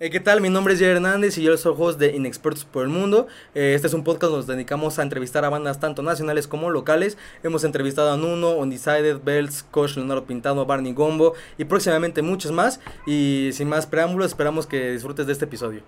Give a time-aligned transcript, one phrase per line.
[0.00, 0.40] Eh, ¿Qué tal?
[0.40, 3.26] Mi nombre es Jerry Hernández y yo soy host de Inexpertos por el Mundo.
[3.56, 6.70] Eh, este es un podcast donde nos dedicamos a entrevistar a bandas tanto nacionales como
[6.70, 7.18] locales.
[7.42, 12.78] Hemos entrevistado a Nuno, Undecided, Bells, Coach, Leonardo Pintado, Barney Gombo y próximamente muchos más.
[13.08, 15.82] Y sin más preámbulos, esperamos que disfrutes de este episodio.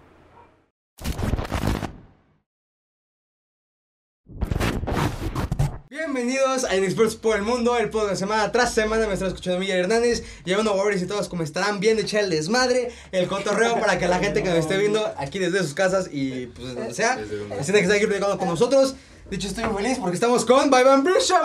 [6.23, 9.07] Bienvenidos a Inexpertos por el Mundo, el podcast de semana tras semana.
[9.07, 12.29] Me están escuchando Miguel Hernández, llevando Warriors y todos como estarán bien de echar el
[12.29, 16.11] desmadre, el cotorreo para que la gente que nos esté viendo aquí desde sus casas
[16.12, 17.25] y pues desde donde sea, se
[17.64, 18.97] sienta que está aquí platicando con nosotros.
[19.30, 21.41] De hecho, estoy muy feliz porque estamos con Bye Van Brisha.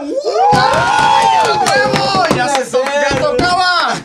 [2.36, 3.96] ¡Ya se ya tocaba!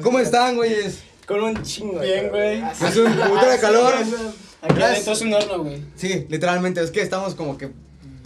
[0.00, 1.00] ¿Cómo están, güeyes?
[1.26, 1.98] Con un chingo.
[1.98, 2.62] Bien, güey.
[2.62, 3.94] Es un puto de calor.
[4.62, 5.82] Aquí adentro es un horno, güey.
[5.96, 7.72] Sí, literalmente, es que estamos como que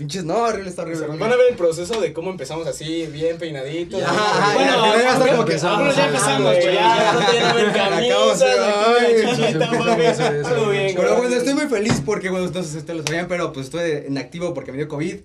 [0.02, 1.06] pinches, no, horrible, está horrible.
[1.06, 4.02] Van a ver el proceso de cómo empezamos así, bien peinaditos.
[4.02, 6.74] Ajá, Bueno, y al final va a estar como que algunos ya empezamos, güey.
[6.74, 10.42] Ya, no tienen ver Acabamos de- camisas, ay, aquí la chichita, papi.
[10.54, 11.20] Todo bien, Pero güey.
[11.20, 14.72] bueno, estoy muy feliz porque, bueno, ustedes lo sabían, pero pues estoy en activo porque
[14.72, 15.16] me dio COVID.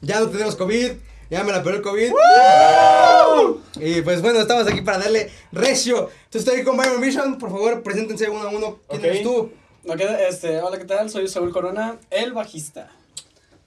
[0.00, 0.92] Ya no tenemos COVID,
[1.30, 2.12] ya me la pegó el COVID.
[3.80, 6.08] Y pues bueno, estamos aquí para darle recio.
[6.24, 8.78] Entonces estoy con Byron Mission, por favor, preséntense uno a uno.
[8.88, 9.04] ¿Quién Ok.
[9.06, 9.52] eres tú?
[10.28, 11.10] Este, hola, ¿qué tal?
[11.10, 12.88] Soy Saúl Corona, el bajista.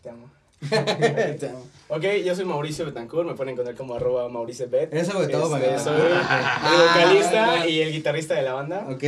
[0.01, 0.29] Te amo.
[1.87, 4.91] Ok, yo soy Mauricio Betancourt, me pueden encontrar como arroba Mauricio Bet.
[4.91, 5.79] Eres algo de todo, Este, man.
[5.79, 8.87] Soy el vocalista y el guitarrista de la banda.
[8.89, 9.03] Ok.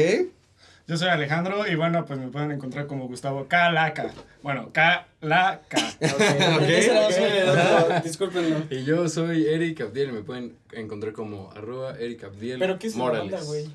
[0.88, 4.12] Yo soy Alejandro y bueno, pues me pueden encontrar como Gustavo Calaca.
[4.44, 5.78] Bueno, Calaca.
[8.04, 8.58] Discúlpenlo.
[8.70, 12.96] Y yo soy Eric Abdiel, me pueden encontrar como arroba Eric Abdiel Pero ¿qué es
[12.96, 13.32] la Morales.
[13.32, 13.68] banda, güey?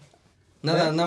[0.63, 1.07] Nada, que Nada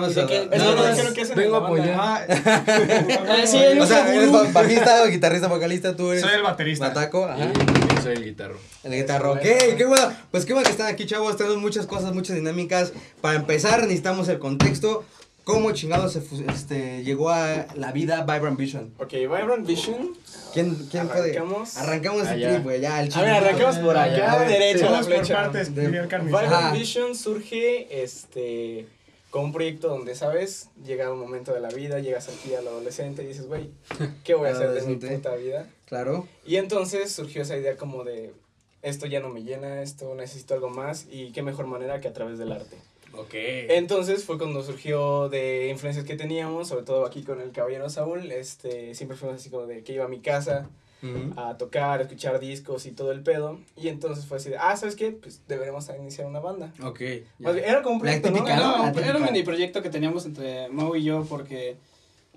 [0.82, 1.34] más.
[1.34, 1.96] Vengo en a apoyar.
[1.98, 6.22] Ah, sí, él O sea, eres bajista, guitarrista, vocalista, tú eres.
[6.22, 6.88] Soy el baterista.
[6.88, 7.50] Bataco, ajá.
[7.98, 8.58] Y soy el guitarro.
[8.84, 10.12] El guitarro, ok, qué bueno.
[10.30, 11.36] Pues qué bueno que están aquí, chavos.
[11.38, 12.92] Tenemos muchas cosas, muchas dinámicas.
[13.22, 15.04] Para empezar, necesitamos el contexto.
[15.44, 16.20] ¿Cómo chingado se
[16.52, 18.92] este, llegó a la vida Vibrant Vision?
[18.98, 20.10] Ok, Vibrant Vision.
[20.52, 21.38] ¿Quién, quién puede?
[21.38, 21.76] Arrancamos.
[21.76, 22.50] Arrancamos el Allá.
[22.50, 25.34] trip, güey, ya, el A ver, arrancamos por acá, A ver, derecho la por flecha.
[25.34, 25.68] partes.
[25.68, 26.20] Ajá.
[26.20, 28.88] Vibrant Vision surge este
[29.30, 30.70] con un proyecto donde, ¿sabes?
[30.84, 33.70] Llega un momento de la vida, llegas aquí al adolescente y dices, güey,
[34.24, 35.68] ¿qué voy a hacer de mi puta vida?
[35.86, 36.26] Claro.
[36.44, 38.32] Y entonces surgió esa idea como de,
[38.82, 42.12] esto ya no me llena, esto necesito algo más y qué mejor manera que a
[42.12, 42.76] través del arte.
[43.12, 43.34] Ok.
[43.34, 48.30] Entonces fue cuando surgió de influencias que teníamos, sobre todo aquí con el caballero Saúl,
[48.30, 50.68] este, siempre fuimos así como de que iba a mi casa
[51.02, 51.38] Ujú.
[51.38, 53.58] a tocar, a escuchar discos y todo el pedo.
[53.76, 55.10] Y entonces fue así de, ah, ¿sabes qué?
[55.12, 56.72] Pues deberemos iniciar una banda.
[56.82, 56.98] Ok.
[56.98, 58.38] Bien, Era como un proyecto, ¿no?
[58.42, 59.16] No, era típica.
[59.16, 61.76] un mini proyecto que teníamos entre Mau y yo porque...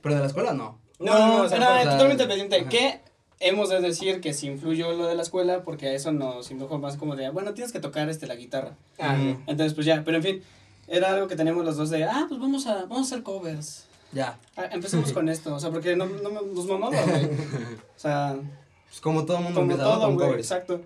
[0.02, 0.80] ¿Pero de la escuela no?
[1.00, 2.58] No, no, no, o sea, era totalmente pendiente.
[2.60, 2.70] ajá.
[2.70, 3.00] Que
[3.40, 6.78] hemos de decir que sí influyó lo de la escuela porque a eso nos indujo
[6.78, 8.76] más como de, bueno, tienes que tocar este la guitarra.
[8.98, 9.40] Ah, Ujú.
[9.48, 10.42] Entonces, pues ya, pero en fin,
[10.88, 13.88] era algo que teníamos los dos de, ah, pues vamos a, vamos a hacer covers.
[14.12, 14.40] Ya.
[14.56, 17.26] Ah, empecemos con esto, o sea, porque no, no me- nos mamaba, güey.
[17.96, 18.38] O sea,
[18.88, 20.82] Pues como todo mundo como todo, con güey, exacto.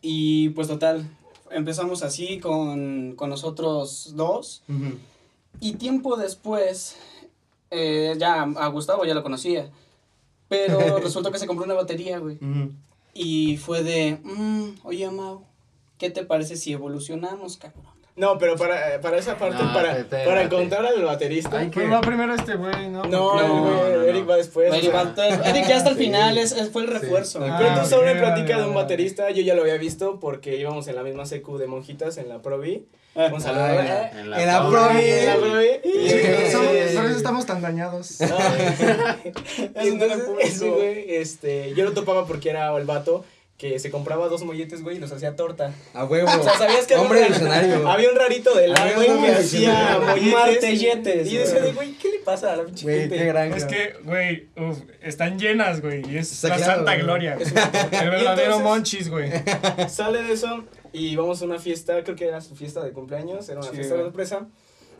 [0.00, 1.08] Y pues total,
[1.50, 4.62] empezamos así con, con nosotros dos.
[4.68, 4.98] Ujú.
[5.60, 6.96] Y tiempo después,
[7.70, 9.70] eh, ya a Gustavo ya lo conocía.
[10.48, 12.36] Pero resultó que se compró una batería, güey.
[12.36, 12.72] Ujú.
[13.14, 15.44] Y fue de, mm, oye, Mau,
[15.98, 17.82] ¿qué te parece si evolucionamos, cabrón?
[18.14, 20.26] No, pero para, para esa parte, No, para, espérate.
[20.28, 21.58] para encontrar al baterista.
[21.58, 23.04] Hay que- Pues va primero este güey, ¿no?
[23.04, 24.02] No, Porque- el güey, no, no.
[24.02, 24.70] Eric va después.
[24.70, 25.02] o Eric, sea.
[25.04, 27.38] va- Eric ya hasta el final, es, es- fue el refuerzo.
[27.38, 27.50] Sí.
[27.56, 29.78] Pero Ah, tú solo me ok, platica de un vale, baterista, yo ya lo había
[29.78, 32.86] visto porque íbamos en la misma secu de monjitas en la Provi.
[33.14, 33.64] Ah, Un saludo.
[33.64, 34.76] Ah, eh, En En la Provi.
[34.76, 35.04] Provi.
[35.04, 35.66] en la Provi.
[35.82, 38.20] Sí, somos- Y- por eso estamos tan dañados.
[38.20, 39.32] Ay,
[39.74, 43.24] Es un Entonces, ese güey, este, yo lo topaba porque era el vato
[43.62, 45.72] que se compraba dos molletes, güey, y los hacía torta.
[45.94, 46.28] A huevo.
[46.36, 47.88] O sea, ¿sabías que Hombre había, visionario.
[47.88, 51.30] había un rarito de la, Había güey, un que hacía molletes?
[51.30, 51.92] Y decía de, güey.
[51.92, 53.16] ¿qué le pasa a la pinche gente?
[53.16, 53.52] qué gran.
[53.54, 54.48] Es que, güey,
[55.00, 56.02] están llenas, güey.
[56.10, 57.04] Y es Está la claro, santa güey.
[57.04, 57.36] gloria.
[57.38, 57.48] Es.
[57.48, 57.54] El
[58.10, 59.30] verdadero entonces, monchis, güey.
[59.88, 63.48] Sale de eso y vamos a una fiesta, creo que era su fiesta de cumpleaños,
[63.48, 64.48] era una Sí, fiesta de sorpresa.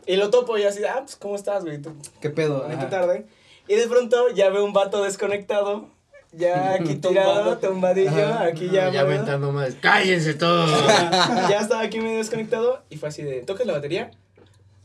[0.05, 1.81] Y lo topo y así, ah, pues, ¿cómo estás, güey?
[1.81, 2.65] Tú, ¿Qué pedo?
[2.65, 2.89] Ajá.
[2.89, 3.25] tarde.
[3.67, 5.89] Y de pronto ya veo un vato desconectado,
[6.33, 8.45] ya aquí tirado, tumbadillo, Ajá.
[8.45, 8.89] aquí ya...
[8.91, 9.75] Ya aventando más.
[9.81, 10.69] ¡Cállense todos!
[11.49, 14.11] ya estaba aquí medio desconectado y fue así de, ¿tocas la batería?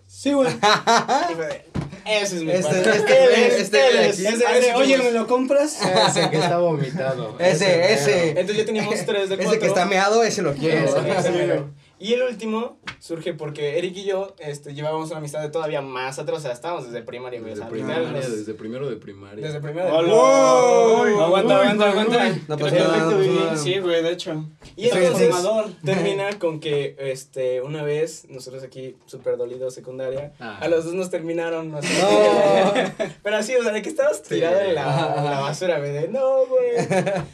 [0.06, 0.48] Sí, güey.
[0.50, 1.64] y fue de,
[2.06, 2.94] ese es mi Este- pana.
[2.94, 4.26] este este él güey es, aquí.
[4.26, 4.98] ese- Ay, ese de, Oye.
[4.98, 5.78] ¿me lo compras?
[6.08, 7.36] Ese que está vomitado.
[7.40, 8.28] Ese, ese.
[8.30, 9.52] Entonces ya teníamos tres de cuatro.
[9.52, 11.70] Ese que está meado, ese lo quiero.
[11.98, 16.18] Y el último surge porque Eric y yo este, llevábamos una amistad de todavía más
[16.18, 17.52] atrás, o sea, estábamos desde primaria, güey.
[17.52, 19.44] o Desde sea, primaria, nos- desde primero de primaria.
[19.46, 21.02] desde primero de primaria.
[21.02, 22.26] Uy, aguanta, uy, aguanta, uy, aguanta.
[22.32, 22.42] uy.
[22.48, 23.56] No pasa nada, no.
[23.56, 24.44] Sí, güey, de hecho.
[24.76, 25.34] Y Sí, entonces
[25.84, 30.58] termina con que este, una vez, nosotros aquí, súper dolidos, secundaria, Ah.
[30.60, 31.70] a los dos nos terminaron.
[31.70, 31.88] no sé.
[31.98, 33.06] No.
[33.22, 36.08] Pero así, o sea, de que estabas tirado en la, en la basura, güey, de
[36.08, 36.70] no, güey,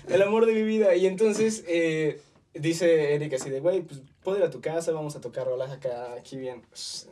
[0.09, 0.95] el amor de mi vida.
[0.95, 2.21] Y entonces eh,
[2.55, 5.71] dice Eric así de, güey, pues puedo ir a tu casa, vamos a tocar rolas
[5.71, 6.63] acá, aquí bien.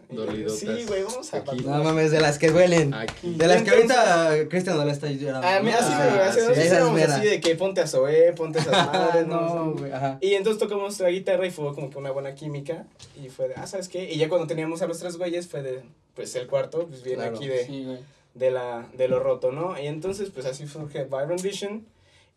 [0.09, 0.59] Dolidotas.
[0.59, 1.61] Sí, güey, vamos a Aquí.
[1.65, 2.95] No mames, de las que duelen.
[2.95, 3.35] Aquí.
[3.35, 5.47] De las que ahorita Cristian Nodal está llorando.
[5.47, 7.17] A mí así me Ah, así, sí, así mera.
[7.17, 10.19] así de que ponte a Zoé, ponte a esas Ah, madres, no, güey, ajá.
[10.21, 12.87] Y entonces tocamos la guitarra y fue como que una buena química.
[13.23, 14.13] Y fue de, ah, ¿sabes qué?
[14.13, 15.83] Y ya cuando teníamos a los tres güeyes fue de,
[16.15, 17.37] pues el cuarto, pues viene Claro.
[17.37, 17.87] aquí de, Sí,
[18.35, 19.79] de, la, de lo roto, ¿no?
[19.81, 21.87] Y entonces, pues así surge Vibrant Vision.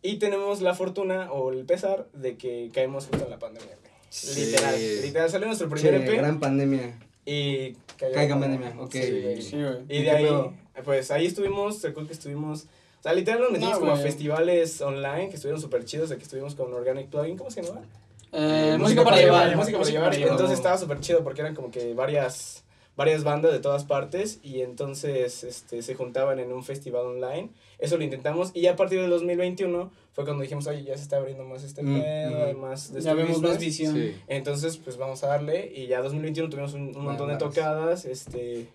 [0.06, 3.92] Y tenemos la fortuna o el pesar de que caemos justo en la pandemia, güey.
[4.08, 4.46] Sí.
[4.46, 5.30] Literal, literal.
[5.30, 6.98] Salió nuestro primer EP gran pandemia.
[7.24, 8.92] y cayó Caiga la pandemia, ok.
[8.92, 9.42] Sí.
[9.42, 9.78] Sí, güey.
[9.88, 10.54] Y ¿Y de ahí, pedo?
[10.84, 12.64] pues ahí estuvimos, recuerdo que estuvimos,
[13.00, 16.16] o sea, literal nos metimos No, como a festivales online que estuvieron súper chidos, de
[16.16, 17.84] que estuvimos con Organic Plugin, ¿cómo se llamaba?
[18.32, 19.56] Eh, música para llevar.
[19.56, 20.14] música para llevar.
[20.14, 20.32] llevar.
[20.32, 22.62] Entonces estaba súper chido porque eran como que varias,
[22.96, 27.50] varias bandas de todas partes y entonces este, se juntaban en un festival online.
[27.78, 31.02] Eso lo intentamos y ya a partir del 2021 fue cuando dijimos, oye, ya se
[31.02, 32.42] está abriendo más este Mm, pedo, mm.
[32.46, 33.50] hay más de Ya vemos business".
[33.52, 33.94] más visión.
[33.94, 34.16] Sí.
[34.28, 38.68] Entonces, pues vamos a darle y ya 2021 tuvimos un, un montón de tocadas, este,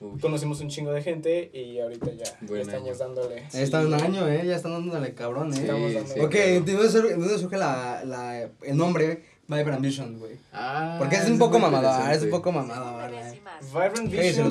[0.00, 0.18] Uy.
[0.18, 2.98] conocimos un chingo de gente y ahorita ya, ya estamos año.
[2.98, 3.44] dándole.
[3.52, 4.42] Ya está un año, eh.
[4.46, 5.58] Ya están dándole cabrón, eh.
[5.60, 6.14] Estamos Sí, dándole.
[6.14, 6.26] sí.
[6.26, 6.32] Ok,
[6.66, 10.36] ¿de dónde surge, de dónde surge la, la, el nombre Vibrant Vision, güey?
[10.52, 13.34] Ah, Porque es un poco mamada, es un poco mamada, ¿verdad?
[13.72, 14.50] Vibrant Vision.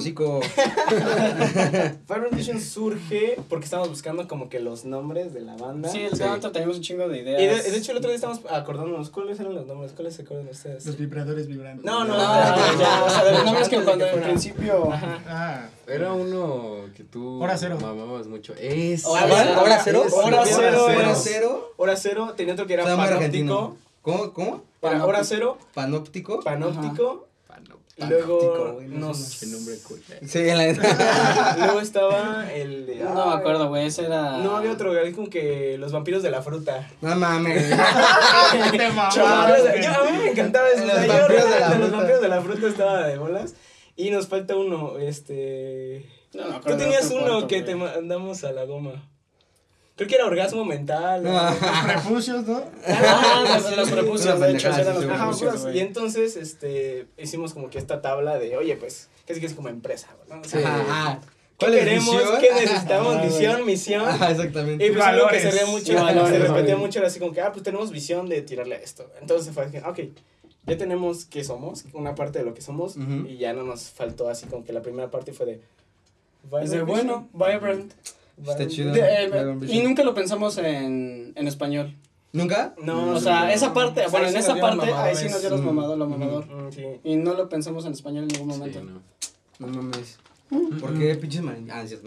[2.08, 5.90] Vibrant Vision surge porque estamos buscando como que los nombres de la banda.
[5.90, 6.24] Sí, el Sí.
[6.52, 7.64] tenemos un chingo de Y ideas.
[7.64, 10.48] de, de hecho el otro día estamos acordándonos cuáles eran los nombres, cuáles se acuerdan
[10.50, 10.86] ustedes.
[10.86, 11.86] Los vibradores vibrantes.
[11.86, 14.92] No, no, No, no, ya, o sea, de los nombres que cuando al principio.
[14.92, 15.20] Ajá.
[15.28, 17.78] Ah, Era uno que tú Hora cero.
[17.82, 18.54] mamabas mucho.
[18.60, 19.06] Es.
[19.06, 19.62] Hora ¿Hora, cero.
[19.64, 20.04] hora cero?
[20.14, 20.86] Hora cero.
[20.86, 21.74] ¿Hora cero?
[21.78, 23.78] Hora cero, tenía otro que era argentino.
[24.02, 24.34] ¿Cómo?
[24.34, 24.69] ¿Cómo?
[24.82, 26.40] Era hora cero, ¿Panóptico?
[26.42, 27.28] panóptico.
[27.98, 29.40] Y luego Panóptico, güey, no nos...
[29.42, 30.02] Qué nombre cool.
[30.26, 31.56] Sí, la neta.
[31.60, 32.96] luego estaba el de...
[32.96, 33.88] No me acuerdo, güey.
[33.88, 34.38] Ese era.
[34.38, 36.90] No, había otro, es como que los vampiros de la fruta.
[37.02, 37.62] No mames.
[38.72, 39.84] te güey.
[39.84, 40.86] yo- a mí me encantaba eso.
[40.86, 41.98] Los o sea, yo vampiros de la realmente los fruta.
[41.98, 43.56] vampiros de la fruta estaba de bolas.
[43.98, 46.10] Y nos falta uno, este...
[46.34, 47.66] No, me Tú tenías uno cuarto, que güey.
[47.66, 49.10] te mandamos a la goma.
[50.00, 51.24] Creo que era orgasmo mental.
[51.24, 51.34] ¿no?
[51.34, 51.50] No.
[51.50, 52.64] Los prepucios, ¿no?
[52.88, 57.70] Ah, los, los prepucios, de hecho, eran los prepucios, pues, y entonces este, hicimos como
[57.70, 60.40] que esta tabla de, oye, pues, casi que es como empresa, ¿no?
[60.40, 60.66] O sea, Sí.
[60.66, 61.20] Ajá.
[61.20, 62.16] ¿Qué ¿Cuál es queremos?
[62.16, 62.40] misión?
[62.40, 63.16] ¿Qué necesitamos?
[63.18, 64.08] Ajá, Visión, misión.
[64.08, 64.88] Ajá, exactamente.
[64.88, 67.52] Y pues algo que se mucho, valores, se repetía mucho, era así como que, ah,
[67.52, 69.12] pues tenemos visión de tirarle a esto.
[69.20, 70.00] Entonces fue, así, ok,
[70.66, 73.28] ya tenemos qué somos, una parte de lo que somos, Ujú.
[73.28, 75.62] y ya no nos faltó así como que la primera parte fue de...
[76.64, 77.92] Es de bueno, Vibrant.
[78.48, 78.92] Está chido.
[78.94, 81.96] De- eh, y nunca lo pensamos en, en español.
[82.32, 82.76] ¿Nunca?
[82.84, 85.66] No, O sea, esa parte, bueno, en esa parte, ahí sí nos dio los Mm.
[85.66, 86.46] mamados, lo mamador.
[86.46, 86.84] Mm, sí.
[87.04, 88.84] Y no lo pensamos en español en ningún Sí, momento.
[88.84, 89.02] no.
[89.60, 90.20] No mames.
[90.80, 91.68] ¿Por qué pinches man...
[91.72, 91.84] Ah.
[91.86, 91.98] Yo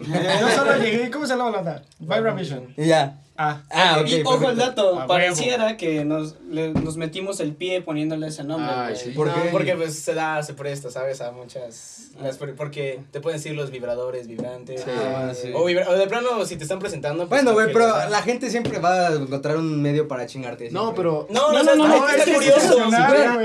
[0.55, 1.83] solo llegué, ¿cómo se llama la onda?
[1.99, 2.73] Vibrant Vision.
[2.77, 3.19] Y ya.
[3.35, 4.07] Ah, Ah, ok.
[4.09, 4.93] y ojo el perfecto.
[4.93, 8.71] dato, pareciera que nos, le- nos metimos el pie poniéndole ese nombre.
[8.71, 9.03] Ay, güey.
[9.05, 9.09] sí.
[9.11, 9.49] ¿Por No, qué?
[9.49, 11.19] Porque pues se da, se presta, ¿sabes?
[11.21, 12.09] A muchas...
[12.21, 14.81] las- porque te pueden decir los vibradores, vibrantes.
[14.81, 14.91] Sí.
[14.95, 15.51] Ah, sí.
[15.55, 17.27] O, vibra- o de plano, si te están presentando...
[17.27, 20.69] pues, Bueno, güey, pero la gente siempre va a encontrar un medio para chingarte.
[20.69, 21.27] No, pero.
[21.31, 22.77] No, no, No, no, no, no, no, está es curioso.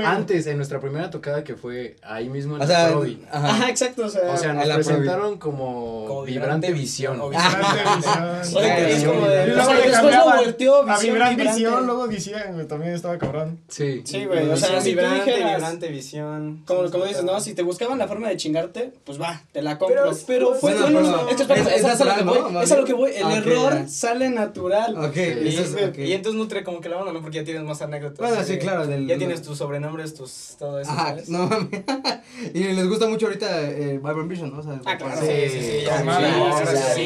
[0.05, 2.87] antes, en nuestra primera tocada que fue ahí mismo en O la sea,
[3.31, 3.47] ajá.
[3.49, 4.31] Ajá, exacto, o sea.
[4.33, 7.19] O sea, a nos presentaron como, Vibrante Visión.
[7.21, 7.57] o Vibrante
[8.05, 8.41] Ah,
[8.87, 9.78] Visión.
[9.87, 11.43] Después lo volteó, a visión vibrante.
[11.43, 13.59] Visión, luego decían, güey, también estaba cabrón.
[13.67, 14.01] Sí.
[14.05, 16.63] Sí, güey, o sea, si tú vibrante, dijeras- vibrante, visión.
[16.65, 17.39] Como, como dices, ¿no?
[17.39, 20.03] Si te buscaban la forma de chingarte, pues va, te la compro.
[20.03, 22.23] Pero- Pero, fue Bueno, bueno, es que espera, es- es, es es a lo que
[22.23, 22.61] voy, ¿no?
[22.61, 24.97] Es a lo que voy, el error sale natural.
[24.97, 25.97] Ok, Y, eso es, ok.
[25.99, 27.21] y entonces nutre como que la onda, ¿no?
[27.21, 28.19] Porque ya tienes más anécdotas.
[28.19, 30.55] Bueno, sí, claro, del- Ya tienes tus sobrenombres, tus...
[30.57, 31.29] todo eso, Ajá, ¿sabes?
[31.29, 31.69] no mames.
[32.53, 34.59] y les gusta mucho ahorita eh, Vibrant Vision, ¿no?
[34.59, 35.19] O sea, Ah, claro.
[35.21, 35.85] Sí, sí, sí,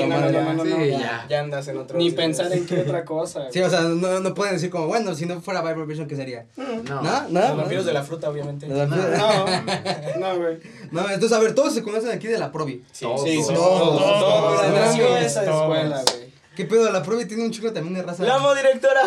[0.08, 1.26] no, no, no, no, no, ya.
[1.30, 1.98] Ya andas en otro...
[1.98, 3.48] Ni pensar en qué otra cosa.
[3.52, 6.16] Sí, o sea, no, no pueden decir como, bueno, si no fuera Vibrant Vision, ¿qué
[6.16, 6.46] sería?
[6.58, 7.02] No.
[7.02, 7.30] ¿No?
[7.30, 7.40] ¿No?
[7.42, 8.68] Los vampiros de la fruta, obviamente.
[8.68, 10.60] No, no, güey.
[10.92, 12.84] No, entonces, a ver, todos se conocen aquí de la Provi.
[12.92, 14.20] Sí, Todos, sí, todos, todos, todos.
[14.20, 14.98] todos.
[14.98, 15.22] Todos.
[15.22, 16.24] esa escuela, güey.
[16.56, 16.92] ¿Qué pedo?
[16.92, 18.24] La Provi tiene un chico también de raza.
[18.24, 19.02] ¡La amo, directora!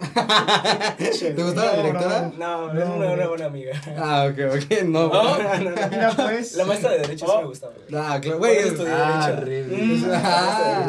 [0.98, 2.32] ¿Te gustó la No, directora?
[2.38, 3.80] No, No, es una, buena amiga.
[3.98, 5.08] Ah, ok, ok, no.
[5.08, 5.70] No, no, no.
[5.90, 6.54] Mira, pues.
[6.56, 7.72] La maestra de Derecho sí me gustaba.
[7.94, 8.58] Ah, claro, güey.
[8.88, 9.44] Ah, Derecho.
[9.44, 10.00] Rebe.
[10.14, 10.86] Ah,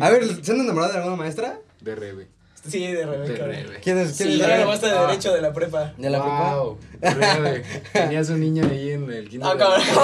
[0.00, 1.58] A ver, ¿se han enamorado de alguna maestra?
[1.80, 2.28] De Rebe.
[2.66, 3.32] Sí, de Rebeca.
[3.46, 3.80] De Rebe.
[3.82, 4.16] ¿Quién es?
[4.16, 4.48] ¿Quién Sí, es?
[4.48, 5.06] La maestra de Ah.
[5.06, 5.92] Derecho de la prepa.
[5.98, 6.54] ¿De la prepa?
[6.56, 7.62] Wow, Rebe.
[7.92, 9.50] Tenías un niño ahí en el kinder.
[9.52, 9.82] Ah, cabrón.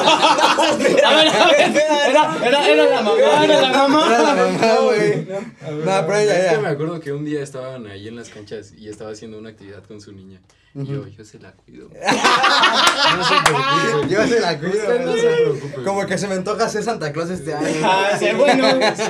[0.00, 1.76] A ver, a ver,
[2.10, 4.06] era, era, era la mamá, era la mamá.
[4.06, 5.26] Era la mamá, güey.
[5.26, 6.60] No, pero ya, Es que ya.
[6.60, 9.82] me acuerdo que un día estaban ahí en las canchas y estaba haciendo una actividad
[9.84, 10.40] con su niña.
[10.72, 11.88] Yo, yo se la cuido.
[13.16, 14.08] no se preocupe.
[14.08, 15.82] Yo se la cuido, Usted no se preocupe.
[15.84, 17.66] Como que se me antoja ser Santa Claus este año.
[17.82, 18.68] Ah, sí, bueno,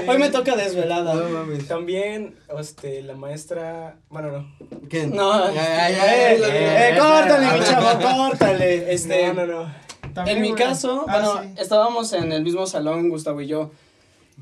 [0.09, 1.14] hoy me toca desvelada.
[1.14, 1.69] No mames.
[1.69, 3.97] También, este, la maestra.
[4.09, 4.57] Bueno, no.
[4.88, 5.14] ¿Quién?
[5.14, 8.93] No, Ya, ya, ya, córtale, mi Ah, chavo, córtale.
[8.95, 9.75] Este, No, no, no.
[10.14, 11.62] También, en mi caso, Ah, bueno, sí.
[11.62, 13.71] estábamos en el mismo salón, Gustavo y yo.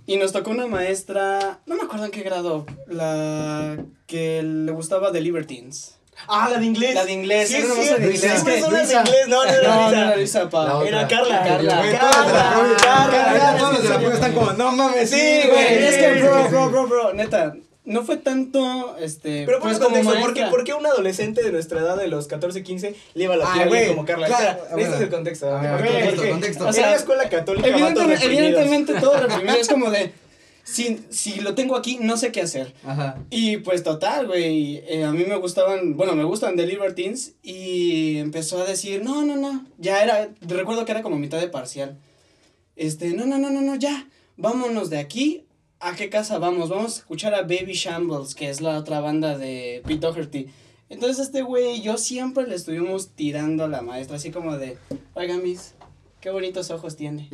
[0.06, 5.10] Y nos tocó una maestra, no me acuerdo en qué grado, la que le gustaba
[5.10, 5.97] de Libertines.
[6.26, 6.94] Ah, la de inglés.
[6.94, 8.20] La de inglés, Sí, era es una maestra de inglés.
[8.20, 9.28] Siempre Es que- son las de inglés.
[9.28, 10.50] No, no, No, no, no era Luisa.
[10.50, 10.82] Pa.
[10.86, 11.42] Era Carla.
[11.44, 11.82] Carla.
[11.82, 12.00] Carla.
[12.00, 13.10] todos Carla.
[13.10, 16.42] Carla, todos de la promo están como, no mames, Sí, güey, es que, sí, bro,
[16.44, 16.70] sí, bro, sí.
[16.72, 20.44] bro, bro, neta, no fue tanto, este, Pero pues pues como contexto, ¿por qué.
[20.50, 23.46] ¿por qué un adolescente de nuestra edad, de los 14, 15, le iba a la
[23.50, 24.26] Ah, como Carla?
[24.26, 24.76] claro, Espera, bueno.
[24.76, 25.56] necesitas el contexto.
[25.56, 25.92] A ver, ¿Por qué?
[26.00, 26.64] contexto, contexto.
[26.64, 30.12] O en sea, la escuela católica, Evidentemente, evidentemente todo reprimido, es como de,
[30.70, 32.74] si, si lo tengo aquí, no sé qué hacer.
[32.84, 33.18] Ajá.
[33.30, 38.18] Y pues total, güey, eh, a mí me gustaban, bueno, me gustan The Libertines y
[38.18, 41.98] empezó a decir, no, no, no, ya era, recuerdo que era como mitad de parcial.
[42.76, 45.46] Este, no, no, no, no, no, ya, vámonos de aquí,
[45.80, 46.68] ¿a qué casa vamos?
[46.68, 50.48] Vamos a escuchar a Baby Shambles, que es la otra banda de Pete Doherty.
[50.90, 54.76] Entonces este güey yo siempre le estuvimos tirando a la maestra, así como de,
[55.14, 55.74] oiga, mis,
[56.20, 57.30] qué bonitos ojos tiene.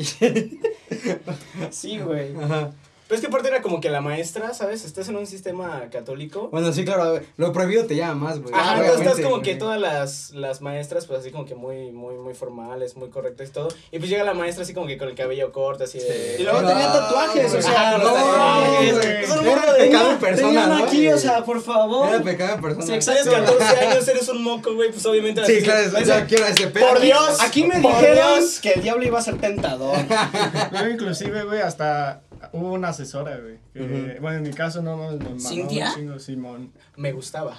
[1.71, 2.37] sí, güey.
[2.37, 2.73] Ajá.
[3.07, 4.85] Pero es que aparte era como que la maestra, ¿sabes?
[4.85, 6.49] Estás en un sistema católico.
[6.51, 8.55] Bueno, sí, claro, lo prohibido te llama más, güey.
[8.55, 12.15] Ajá, entonces estás como que todas las, las maestras, pues así como que muy, muy,
[12.17, 13.69] muy formales, muy correctas y todo.
[13.93, 16.37] Y pues llega la maestra así como que con el cabello corto, así de.
[16.39, 19.29] Y luego tenía tatuajes, o sea, no, tatuajes.
[19.29, 20.85] Son un Era morro de- pecado en persona, ¿no?
[20.85, 22.09] aquí, o sea, por favor.
[22.09, 22.87] Era pecado en persona.
[22.87, 23.31] Tienes exacto.
[23.59, 25.45] 14 años, eres un moco, güey, pues obviamente.
[25.45, 26.89] Sí, así- claro, o sea, quiero ese pedo.
[26.89, 27.37] Por Dios.
[27.41, 28.61] Aquí me dijeron Dios.
[28.61, 29.97] que el diablo iba a ser tentador.
[30.73, 32.23] Luego, inclusive, güey, hasta
[32.53, 33.59] hubo una asesora, güey.
[33.73, 34.19] que.
[34.21, 35.89] Bueno, en mi caso no mames, me ¿Cintia?
[35.91, 36.73] un chingo, Simón.
[36.97, 37.57] Me gustaba.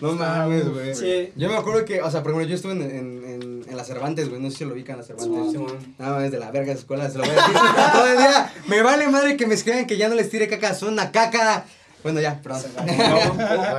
[0.00, 0.94] No mames, güey.
[0.94, 1.32] Sí.
[1.36, 3.86] Yo me acuerdo que, o sea, por ejemplo, yo estuve en, en, en, en las
[3.86, 4.40] Cervantes, güey.
[4.40, 5.52] No sé si lo ubican las Cervantes.
[5.52, 5.94] Simón.
[5.98, 7.54] No mames, de la verga esa escuela, se lo voy a decir.
[7.92, 10.74] Todo el día, me vale madre que me escriban que ya no les tire caca,
[10.74, 11.64] son una caca.
[12.02, 12.62] Bueno, ya, perdón.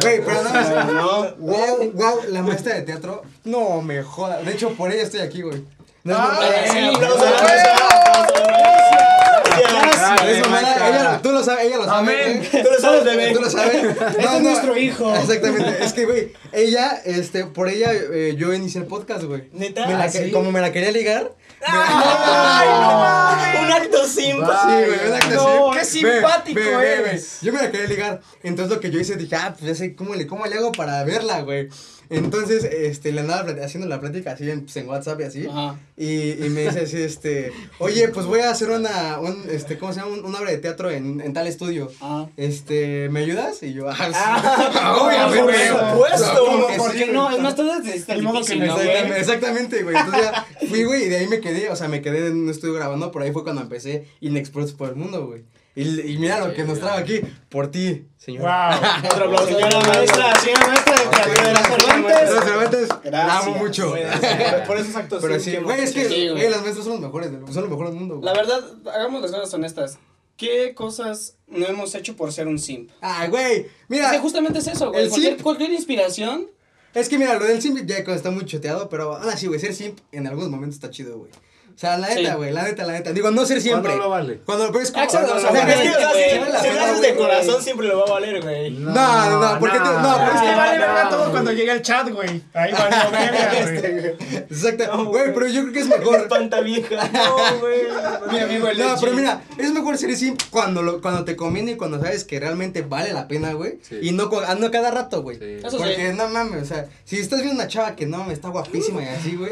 [0.01, 1.35] Güey, pero no, no.
[1.37, 3.23] Wow, wow, la maestra de teatro.
[3.45, 4.43] No me joda.
[4.43, 5.63] De hecho, por ella estoy aquí, güey.
[6.03, 6.37] No es Ah,
[10.15, 11.99] no es mamada, ella- Tú lo sabes, ella lo sabe.
[11.99, 12.47] Amén.
[12.51, 12.63] güey.
[12.63, 13.31] Tú lo sabes, bebé.
[13.33, 13.75] ¿Tú lo sabes?
[13.83, 15.15] Este es nuestro hijo.
[15.15, 15.83] Exactamente.
[15.83, 19.49] Es que, güey, ella, este, por ella, eh, yo inicié el podcast, güey.
[19.53, 19.85] ¿Neta?
[19.87, 20.31] Me la ¿Ah, sí?
[20.31, 21.31] Como me la quería ligar.
[21.65, 23.65] ¡Ay, no!
[23.65, 24.45] Un acto simple.
[24.47, 25.79] Sí, güey, una que No, sí.
[25.79, 27.37] qué simpático ve, ve, eres.
[27.41, 27.45] ve.
[27.47, 28.21] Yo me la quería ligar.
[28.43, 30.71] Entonces lo que yo hice, dije, ah, pues ya sé cómo le, cómo le hago
[30.71, 31.69] para verla, güey.
[32.11, 35.47] Entonces, este, le andaba haciendo la plática así en, pues, en WhatsApp y así.
[35.47, 35.79] Ajá.
[35.97, 39.93] Y, y me dice así, este, oye, pues voy a hacer una, un, este, ¿cómo
[39.93, 40.11] se llama?
[40.13, 41.91] Un- una obra de teatro en, en tal estudio.
[42.01, 42.27] Ah.
[42.37, 43.63] Este, ¿me ayudas?
[43.63, 44.03] Y yo, ah, sí.
[44.13, 46.45] Ah, obviamente, por supuesto.
[46.45, 47.31] ¿Cómo que ¿Por sí, qué no?
[47.31, 49.19] Es más, todo es Ni modo que difícil, me ¿no, Exactamente, güey?
[49.19, 49.95] exactamente, güey.
[49.95, 52.49] Entonces ya fui, güey, y de ahí me quedé, o sea, me quedé en un
[52.49, 55.43] estudio grabando, por ahí fue cuando empecé Inexpertos por el Mundo, güey.
[55.73, 58.41] Y, y mira lo que nos trajo aquí, por ti, señor.
[58.43, 58.51] Wow.
[59.11, 59.45] Otro aplauso.
[59.47, 62.43] Señora maestra, señora maestra de teatro de las Cervantes.
[62.43, 63.43] Cervantes, la Gracias.
[63.47, 63.93] amo mucho.
[64.67, 67.61] Por esos actos Pero sí güey, es que, las maestras son los mejores, del- son
[67.63, 68.25] los mejores del mundo, güey.
[68.25, 68.61] La verdad,
[68.93, 69.97] hagamos las cosas honestas.
[70.37, 72.89] ¿Qué cosas no hemos hecho por ser un simp?
[72.99, 75.03] Ay, güey, Es mira, que justamente es eso, güey.
[75.03, 76.47] el Cualquier, simp- cualquier inspiración.
[76.95, 79.73] es que mira, lo del simp ya está muy choteado, pero aún así, güey, ser
[79.75, 81.31] simp en algunos momentos está chido, güey.
[81.75, 82.35] O sea, la neta, Sí.
[82.37, 83.11] güey, la neta, la neta.
[83.13, 83.91] Digo, no ser siempre.
[83.91, 84.41] ¿Cuándo lo vale?
[84.45, 85.03] Cuando lo ves como...
[85.03, 87.15] Exacto, o o sea, sea, Es que, o sea, güey, si- vale lo haces de
[87.15, 88.71] corazón, siempre lo va a valer, güey.
[88.71, 91.09] No, no, no, porque tú- no, pero Es que no, vale no, verga no.
[91.09, 92.41] todo cuando llega el chat, güey.
[92.53, 94.35] Ahí valió verga, güey.
[94.37, 95.33] Exacto, No, güey, güey.
[95.33, 96.15] pero yo creo que es mejor.
[96.21, 97.09] Espanta vieja.
[97.13, 97.81] No, güey.
[98.31, 101.71] Mi amigo el No, pero mira, es mejor ser simp cuando, lo, cuando te conviene
[101.71, 103.79] y cuando sabes que realmente vale la pena, güey.
[103.81, 103.99] Sí.
[104.01, 105.37] Y no, no cada rato, güey.
[105.37, 105.57] Sí.
[105.77, 106.17] Porque sí.
[106.17, 109.35] no mames, o sea, si estás viendo una chava que no está guapísima y así,
[109.35, 109.51] güey,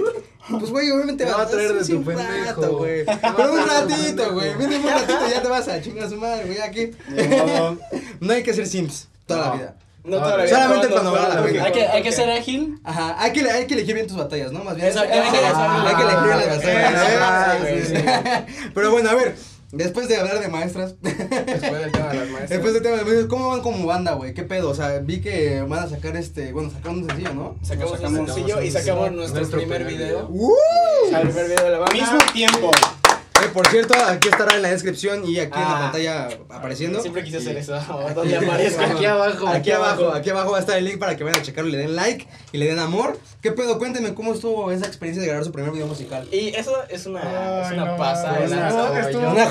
[0.49, 2.61] pues güey, obviamente Te va a traer de sí, tu pendejo.
[2.61, 3.03] rato, güey.
[3.05, 4.55] Va Pero un ratito, güey.
[4.55, 6.91] Mínimo un ratito ya te vas a chingar a su madre, güey, aquí.
[8.19, 9.53] No hay que ser simps toda la No.
[9.57, 9.75] vida.
[10.03, 10.55] No toda la vida.
[10.55, 11.63] Solamente cuando toda valga la pena.
[11.65, 12.79] Hay que, hay que ser ágil.
[12.83, 14.63] Ajá, hay que, hay que elegir bien tus batallas, ¿no?
[14.63, 14.87] Más bien.
[14.87, 15.37] Exactamente.
[15.53, 16.93] Ah, hay que elegir las batallas.
[17.21, 18.03] Ah, Sí, sí, sí.
[18.73, 19.35] Pero bueno, a ver,
[19.71, 22.49] después de hablar de maestras, Después del tema de las maestras.
[22.49, 24.33] después del tema de maestras, ¿cómo van como banda, güey?
[24.33, 24.69] ¿Qué pedo?
[24.69, 27.55] O sea, vi que van a sacar este, bueno, sacaron un sencillo, ¿no?
[27.61, 30.27] Sacamos un Sacamos sencillo y un sacamos nuestro, Nuestro primer primer video.
[30.27, 30.29] video.
[30.29, 31.15] ¡Uh!
[31.15, 31.93] El primer video de la banda.
[31.93, 32.71] Mismo tiempo.
[33.43, 35.79] Eh, por cierto, aquí estará en la descripción y aquí en la Ah.
[35.81, 37.01] pantalla apareciendo.
[37.01, 37.73] Siempre quise hacer eso.
[38.15, 38.85] Donde aparezca.
[38.91, 39.47] Aquí abajo.
[39.47, 41.73] Aquí abajo, aquí abajo va a estar el link para que vayan a checarlo y
[41.73, 43.17] le den like y le den amor.
[43.41, 43.77] ¿Qué pedo?
[43.77, 46.27] Cuéntenme cómo estuvo esa experiencia de grabar su primer video musical.
[46.31, 48.39] Y eso es una, es Ay, una no, pasada.
[48.39, 48.99] Una joyita.
[49.09, 49.45] estuvo Una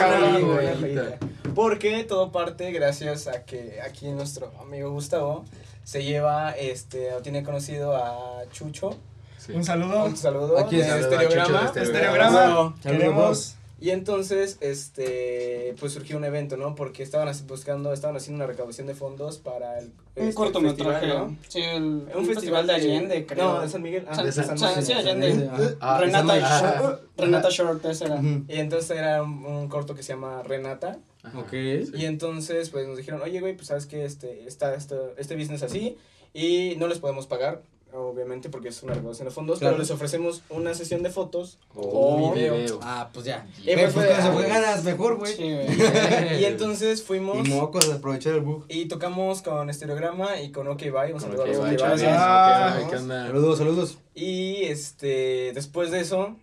[0.00, 0.66] cabrón, joyita, güey.
[0.66, 1.18] una joyita.
[1.54, 5.44] Porque todo parte gracias a que aquí nuestro amigo Gustavo
[5.84, 8.96] se lleva, este, o tiene conocido a Chucho.
[9.44, 9.52] Sí.
[9.52, 10.04] Un saludo.
[10.04, 10.58] Un saludo.
[10.58, 11.72] Aquí de Estereograma.
[11.74, 12.32] Estereograma.
[12.42, 12.74] Saludos.
[12.82, 13.56] Queremos.
[13.80, 16.76] Y entonces, este, pues surgió un evento, ¿no?
[16.76, 21.00] Porque estaban buscando, estaban haciendo una recaudación de fondos para el Un este, cortometraje.
[21.00, 21.36] festival, ¿no?
[21.48, 21.82] Sí, el,
[22.14, 23.54] Un, festival de Allende, creo.
[23.54, 24.06] No, de San Miguel.
[24.08, 24.84] Ah, San- de San San- Miguel.
[24.86, 25.50] sí, Allende.
[25.80, 26.38] Ah, Renata.
[26.78, 28.20] Short- Renata Short, esa era.
[28.22, 30.98] Y entonces era un, un corto que se llama Renata.
[31.24, 31.40] Ajá.
[31.40, 31.52] Ok.
[31.52, 35.64] Y entonces, pues nos dijeron, oye, güey, pues sabes que este, está esto, este business
[35.64, 35.98] así
[36.32, 37.62] y no les podemos pagar,
[37.94, 39.74] obviamente, porque es una recaudación de fondos, Claro.
[39.74, 42.78] pero les ofrecemos una sesión de fotos O un o video.
[42.82, 43.46] Ah, pues ya.
[43.62, 45.34] Y Eh, pues pues ah, ganas mejor, güey.
[45.34, 45.42] Sí,
[46.40, 48.64] y entonces fuimos Y mocos, aprovechar el bug.
[48.68, 51.70] y tocamos con Estereograma y con OK Bye, un Con saludo a que los va,
[51.70, 52.06] OK chaval, Bye.
[52.10, 53.26] Ah, ok, ¿qué onda?
[53.26, 53.98] Saludos, saludos.
[54.14, 56.36] Y este, después de eso,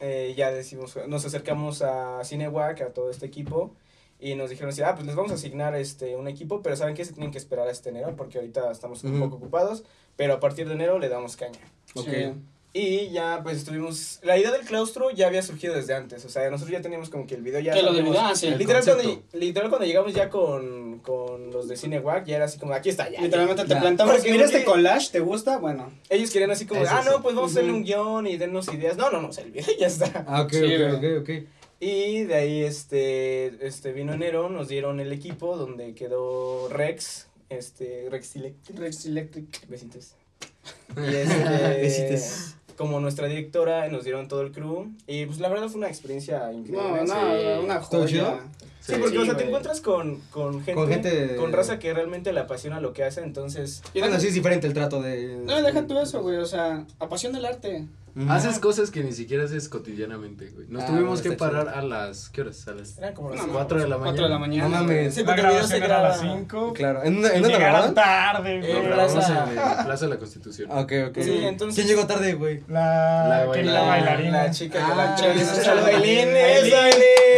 [0.00, 3.74] eh, ya decimos, nos acercamos a Cinewac, a todo este equipo,
[4.18, 6.94] y nos dijeron así, ah, pues les vamos a asignar este, un equipo, pero ¿saben
[6.94, 7.04] qué?
[7.04, 9.24] Se tienen que esperar hasta enero, porque ahorita estamos un Ujú.
[9.24, 9.82] poco ocupados,
[10.16, 11.60] pero a partir de enero le damos caña.
[11.94, 12.08] Ok.
[12.08, 12.32] Sí.
[12.74, 16.48] Y ya, pues estuvimos, la idea del claustro ya había surgido desde antes, o sea,
[16.48, 17.74] nosotros ya teníamos como que el video ya...
[17.74, 18.48] Que lo del video, ah, sí.
[18.52, 22.72] Literal cuando, literal cuando llegamos ya con, con los de Cinewac, ya era así como,
[22.72, 23.18] aquí está, ya.
[23.18, 23.24] ya".
[23.24, 23.80] Literalmente te Ya.
[23.80, 24.14] plantamos.
[24.14, 25.58] Porque- Mira este collage, ¿te gusta?
[25.58, 25.92] Bueno.
[26.08, 28.96] Ellos querían así como, ah, no, pues vamos a hacerle un guion y dennos ideas.
[28.96, 30.24] No, no, no, o sea, el video ya está.
[30.26, 31.30] Ah, ok, Sí, ok, ok, ok.
[31.78, 38.08] Y de ahí este, este vino enero, nos dieron el equipo donde quedó Rex, este,
[38.10, 38.78] Rex Electric.
[38.78, 39.68] Rex Electric.
[39.68, 40.14] Besitos.
[40.96, 42.54] Y este, Besitos.
[42.76, 44.90] como nuestra directora, nos dieron todo el crew.
[45.06, 46.82] Y pues la verdad fue una experiencia increíble.
[46.82, 47.64] No, no, Sí.
[47.64, 48.40] una joya.
[48.80, 52.32] Sí, porque, o sea, te encuentras con, con gente, Con gente- con raza que realmente
[52.32, 53.80] le apasiona lo que hace, entonces...
[53.94, 55.36] Bueno, sí es diferente el trato de.
[55.44, 56.38] No, deja tú eso, güey.
[56.38, 57.86] O sea, apasiona el arte.
[58.14, 58.30] Ujú.
[58.30, 60.66] Haces cosas que ni siquiera haces cotidianamente, güey.
[60.68, 61.76] Nos Ah, tuvimos que parar chido.
[61.78, 62.28] a las.
[62.28, 62.68] ¿Qué horas?
[62.68, 64.04] A las Eran como las No, 4 de la mañana.
[64.10, 64.68] 4 de la mañana.
[64.68, 65.14] No mames.
[65.14, 66.72] Sí, La grabación era a las graba- 5.
[66.74, 67.02] Claro.
[67.04, 67.94] ¿En en una llegaron grabación?
[67.94, 68.82] tarde, Eh, güey.
[68.84, 70.68] grabamos Plaza- en la Plaza de la Constitución.
[70.72, 71.18] Ah, Ok, ok.
[71.22, 72.62] Sí, entonces- ¿Quién llegó tarde, güey?
[72.68, 74.42] La, La que baila- la bailarina.
[74.44, 75.32] La chica Ah, la chica.
[75.32, 76.64] esa Échale, es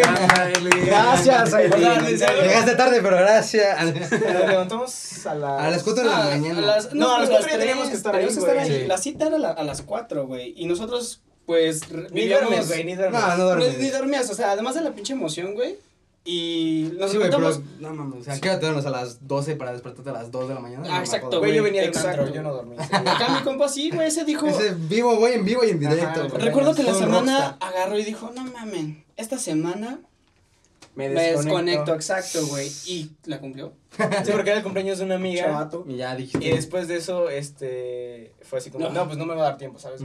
[0.03, 0.87] Ailín.
[0.87, 1.81] Gracias, Ailín.
[2.17, 3.85] Llegaste tarde, pero gracias.
[3.85, 5.61] Nos levantamos a las...
[5.63, 6.59] A las 4 de la Ah, mañana.
[6.59, 8.67] a las- No, a las pero cuatro ya teníamos que estar ahí, güey.
[8.67, 8.87] Sí.
[8.87, 10.55] La cita era a la- a las 4, güey.
[10.57, 13.21] Y nosotros, pues, Ni vivíamos- duermes, güey, ni duermes.
[13.21, 13.79] No, no No, duermes.
[13.79, 15.77] ni dormías, o sea, además de la pinche emoción, güey.
[16.27, 17.51] Y nos Sí, güey, pero.
[17.51, 17.81] encontramos.
[17.81, 18.23] No mames.
[18.23, 20.55] O sea, ¿qué hora te duermes a las 12 para despertarte a las 2 de
[20.55, 20.85] la mañana?
[20.89, 21.39] Ah, No exacto.
[21.39, 22.33] Güey, yo venía Exacto.
[22.33, 22.77] yo no dormí.
[22.93, 24.47] Acá mi compa sí, güey, ese dijo.
[24.47, 26.23] Ese vivo, güey, en vivo y en directo.
[26.23, 26.39] Ajá.
[26.39, 27.57] Recuerdo que la semana rockstar.
[27.75, 29.99] agarró y dijo, no mamen, esta semana
[30.95, 32.71] Me me desconecto, exacto, güey.
[32.87, 33.73] Y la cumplió.
[34.25, 35.45] Sí, porque era el cumpleaños de una amiga.
[35.45, 35.85] Chavato.
[35.89, 36.45] Y ya dijiste.
[36.47, 38.93] Y después de eso, este, fue así como, No.
[38.93, 40.01] no, pues no me va a dar tiempo, ¿sabes?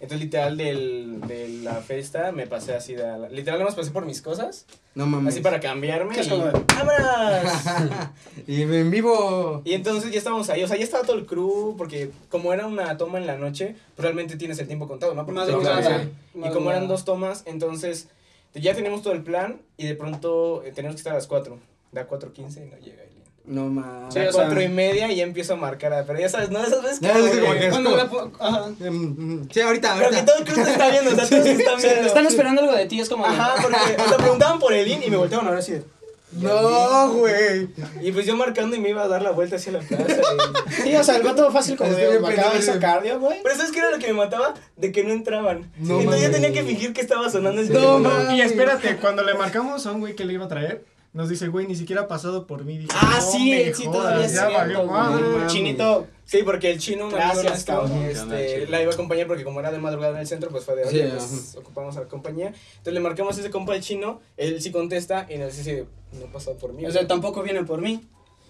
[0.00, 3.06] Entonces, literal, del, de la fiesta, me pasé así de...
[3.08, 5.32] a la- literal, nada más pasé por mis cosas, No mames.
[5.32, 6.30] así para cambiarme ¿Qué es y...
[8.46, 9.62] Y en vivo.
[9.64, 12.66] Y entonces ya estábamos ahí, o sea, ya estaba todo el crew, porque como era
[12.66, 15.24] una toma en la noche, pues realmente tienes el tiempo contado, ¿no?
[15.24, 16.04] Porque a nada.
[16.34, 18.08] Y como eran dos tomas, entonces
[18.54, 21.58] ya teníamos todo el plan y de pronto eh, teníamos que estar a las 4.
[21.92, 23.24] Da 4.15 y no llega Eileen.
[23.46, 24.14] No mames.
[24.14, 26.28] Sí, Da o sea- 4 y media y ya empiezo a marcar, a- pero ya
[26.28, 26.62] sabes, ¿no?
[26.64, 28.70] Esas veces Ya que como que- que- Cuando como- la po- ajá.
[28.80, 30.24] Em, mm, Sí, ahorita, Pero que ahorita.
[30.32, 32.06] todo el crew te está viendo, o sea, todos te están viendo.
[32.06, 33.24] están esperando algo de ti, es como.
[33.28, 35.84] de- Ajá, porque, o sea, preguntaban por Eileen y me volteaban a ver así de...
[36.40, 37.68] No, güey.
[38.02, 40.04] Y pues yo marcando y me iba a dar la vuelta hacia la plaza.
[40.06, 43.40] y- Sí, o sea, el vato fácil como bien Me acaba de cardio, güey.
[43.42, 44.54] Pero ¿sabes qué era lo que me mataba?
[44.76, 45.70] De que no entraban.
[45.78, 48.32] No Entonces yo tenía que fingir que estaba sonando el No teléfono.
[48.36, 51.48] Y espérate, cuando le marcamos a un güey que le iba a traer, nos dice,
[51.48, 52.76] güey, ni siquiera ha pasado por mí.
[52.78, 55.22] Dije, Ah, "No sí, me sí, jodas, todavía es ya cierto, valió madre".
[55.22, 55.32] güey.
[55.36, 55.46] güey.
[55.46, 56.06] Chinito.
[56.26, 57.92] Sí, porque el chino, amigo Gracias, cabrón.
[58.04, 60.74] este, la iba a acompañar porque como era de madrugada en el centro, pues fue
[60.76, 62.48] de, Sí, oye, pues ocupamos a la compañía.
[62.48, 66.26] Entonces le marcamos a ese compa el chino, él sí contesta y nos dice, no
[66.32, 66.84] pasó por mí.
[66.86, 68.02] O sea, tampoco viene por mí.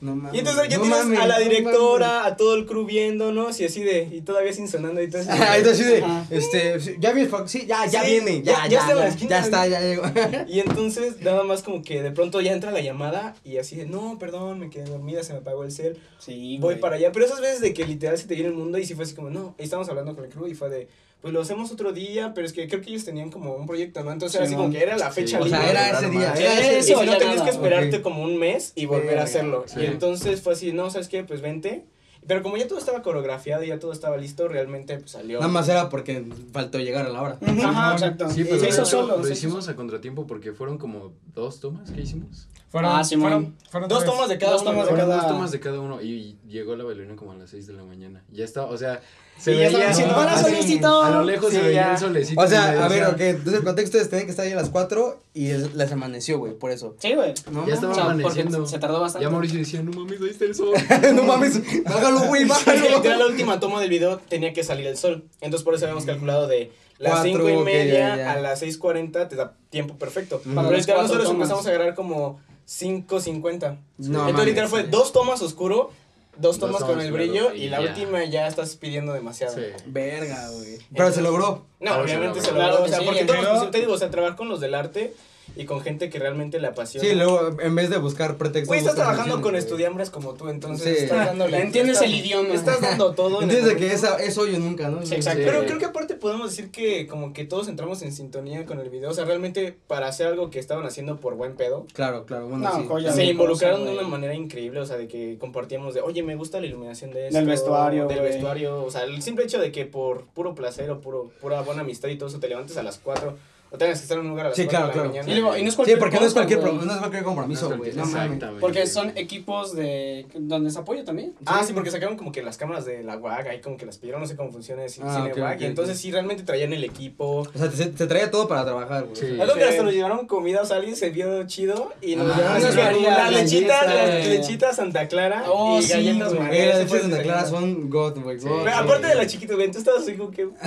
[0.04, 0.34] No mames.
[0.34, 3.58] y entonces ya No tienes mames, a la no directora, a todo el crew viéndonos
[3.60, 5.30] y así de, y todavía sin sonando y todo eso.
[5.32, 6.26] Ah, entonces sí de, Ajá.
[6.30, 7.50] este, ya Fox?
[7.50, 9.40] sí, ya, ya Sí, viene, ya- ya, ya ya, está en la ya, esquina, ya
[9.44, 10.02] está, ya llegó.
[10.48, 13.86] Y entonces nada más como que de pronto ya entra la llamada y así de,
[13.86, 15.98] no, perdón, me quedé dormida, se me apagó el cel.
[16.18, 16.80] Sí, voy güey.
[16.80, 17.10] para allá.
[17.10, 19.14] Pero esas veces de que literal se te viene el mundo y sí fue así
[19.14, 20.88] como, no, ahí estamos hablando con el crew y fue de,
[21.24, 24.04] pues lo hacemos otro día, pero es que creo que ellos tenían como un proyecto,
[24.04, 24.12] ¿no?
[24.12, 26.34] Entonces era Sí, así como que era la fecha Sí, O sea, era ese día,
[26.34, 27.44] era Eh, ese y eso, si no tenías nada.
[27.46, 29.64] que esperarte como un mes y volver a hacerlo.
[29.66, 29.80] Sí.
[29.80, 31.24] Y entonces fue así, no, ¿sabes qué?
[31.24, 31.86] Pues vente.
[32.26, 35.40] Pero como ya todo estaba coreografiado y ya todo estaba listo, realmente pues, salió.
[35.40, 37.38] Nada más era porque faltó llegar a la hora.
[37.64, 38.28] Ajá, exacto.
[38.30, 39.16] Sí, Y pero se hizo lo- solo.
[39.18, 42.48] lo hicimos a contratiempo porque fueron como dos tomas que hicimos.
[42.70, 43.22] Fueron, Ah, Simón.
[43.30, 44.70] fueron, fueron Dos tomas de cada Dos uno.
[44.72, 47.50] tomas de cada- dos tomas de cada uno y llegó la bailarina como a las
[47.50, 48.24] 6 de la mañana.
[48.30, 49.00] Ya estaba, o sea,
[49.38, 51.02] se Y ya veía diciendo, "Hola, solecito".
[51.02, 51.92] A lo lejos Sí, se veía ya.
[51.92, 52.40] el solecito.
[52.40, 54.70] O sea, a ver, ok, entonces el contexto es tener que estar ahí a las
[54.70, 56.94] 4 y es- les amaneció, güey, por eso.
[56.98, 57.34] Sí, güey.
[57.50, 57.66] ¿No?
[57.66, 58.66] Ya estaba O sea, amaneciendo.
[58.66, 59.24] se tardó bastante.
[59.24, 60.70] Ya Mauricio decía, no mames, ahí está el sol.
[61.14, 62.88] no mames, bájalo, güey, bájalo.
[62.96, 65.24] Literal, la última toma del video tenía que salir el sol.
[65.40, 68.32] Entonces por eso habíamos calculado de las Cuatro, cinco y ok, media ya, ya.
[68.32, 70.38] a las 6.40 te da tiempo perfecto.
[70.38, 71.34] Para Pero las literal cuatro nosotros tomas.
[71.48, 73.60] empezamos a agarrar como 5.50.
[73.98, 74.88] No Entonces mames, literal fue sí.
[74.90, 75.90] dos tomas oscuro,
[76.36, 77.88] dos Dos tomas con el brillo y y la ya.
[77.88, 79.54] última ya estás pidiendo demasiado.
[79.54, 79.62] Sí.
[79.86, 80.78] Verga, güey.
[80.94, 81.66] Pero se logró.
[81.80, 82.84] No, obviamente se se lo lo logró.
[82.84, 85.14] O sea, porque todos, te digo, o sea, trabajar con los del arte
[85.56, 87.06] y con gente que realmente le apasiona.
[87.08, 88.68] Sí, luego, en vez de buscar pretextos.
[88.68, 91.04] Güey, estás trabajando con estudiambres como tú, entonces Sí.
[91.04, 91.60] estás dándole.
[91.60, 92.54] Entiendes estás- el idioma.
[92.54, 93.38] Estás dando todo.
[93.38, 95.04] en Entiendes de que esa, es hoy o nunca, ¿no?
[95.04, 95.42] Sí, exacto.
[95.44, 98.90] Pero creo que aparte podemos decir que como que todos entramos en sintonía con el
[98.90, 99.10] video.
[99.10, 101.86] O sea, realmente para hacer algo que estaban haciendo por buen pedo.
[101.92, 102.86] Claro, claro, bueno, No, sí.
[102.88, 103.12] joya.
[103.12, 106.34] se involucraron cosa, de una manera increíble, o sea, de que compartíamos de, oye, me
[106.36, 107.38] gusta la iluminación de esto.
[107.38, 111.00] Del vestuario, Del vestuario, o sea, el simple hecho de que por puro placer o
[111.00, 113.36] puro, pura buena amistad y todo eso te levantes a las 4
[113.74, 115.14] o tengas que estar en un lugar a las Sí, 4 claro, de la claro.
[115.14, 115.58] Y, mañana.
[115.58, 116.72] y no es Sí, cualquier porque no es cualquier, güey.
[116.72, 117.92] pro- no es cualquier compromiso, güey.
[117.94, 118.02] No.
[118.04, 118.46] Exactamente.
[118.60, 121.34] Porque son equipos de donde se apoya también.
[121.46, 123.98] Ah, sí, porque sacaron como que las cámaras de la WAG, ahí como que las
[123.98, 126.84] pidieron, no sé cómo funciona ese Ah, cine WAG, y entonces sí, realmente traían el
[126.84, 127.40] equipo.
[127.54, 129.16] O sea, te, traía todo para trabajar, güey.
[129.16, 129.40] Sí.
[129.40, 129.68] Algo que Sí.
[129.70, 133.32] hasta nos llevaron comida, o sea, alguien se vio chido y nos Ah, llevaron las
[133.32, 136.42] lechitas, las lechitas Santa Clara Oh, y sí, galletas güey.
[136.42, 138.38] María, Eh, las el Santa Clara son God, güey.
[138.40, 138.48] Sí.
[138.72, 140.48] Aparte de la chiquita, güey, tú estabas así como que...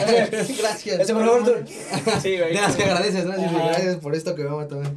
[0.59, 0.99] Gracias.
[0.99, 1.51] Ese, por favor, tú...
[2.21, 2.53] Sí, güey.
[2.53, 3.33] De las que agradeces, ¿no?
[3.33, 3.67] Así, Ajá.
[3.69, 4.91] Gracias por esto que vamos a tomar.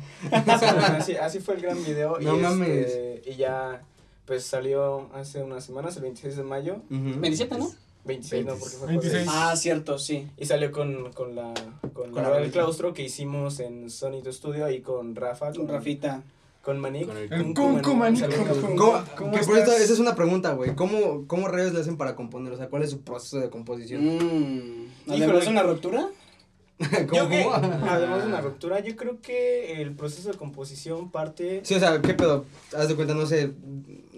[0.96, 2.18] así, así fue el gran video.
[2.20, 2.68] No y, mames.
[2.88, 3.82] este, y ya,
[4.26, 6.76] pues salió hace unas semanas, el 26 de mayo.
[6.90, 7.20] Ujú.
[7.20, 7.70] 27, ¿no?
[8.04, 9.12] 26, no, porque fue 26.
[9.12, 9.28] jueves.
[9.30, 10.26] Ah, cierto, sí.
[10.38, 11.52] Y salió con, con la,
[11.92, 12.52] con Con la Rafita.
[12.52, 16.22] claustro que hicimos en Sonido Studio ahí con Rafa, Con con, Rafita.
[16.62, 17.06] con Manik.
[17.08, 17.54] Con el El.
[17.54, 20.74] ¿Cómo, ¿Cómo que por esto, esa es una pregunta, güey.
[20.74, 22.52] ¿Cómo, ¿Cómo rayos le hacen para componer?
[22.54, 24.02] O sea, ¿cuál es su proceso de composición?
[24.02, 24.88] Híjole.
[25.24, 26.08] ¿Además de una ruptura?
[27.12, 31.60] Yo ¿Cómo, que, además de una ruptura, yo creo que el proceso de composición parte...
[31.62, 32.46] Sí, o sea, ¿qué pedo?
[32.74, 33.52] Haz de cuenta, no sé,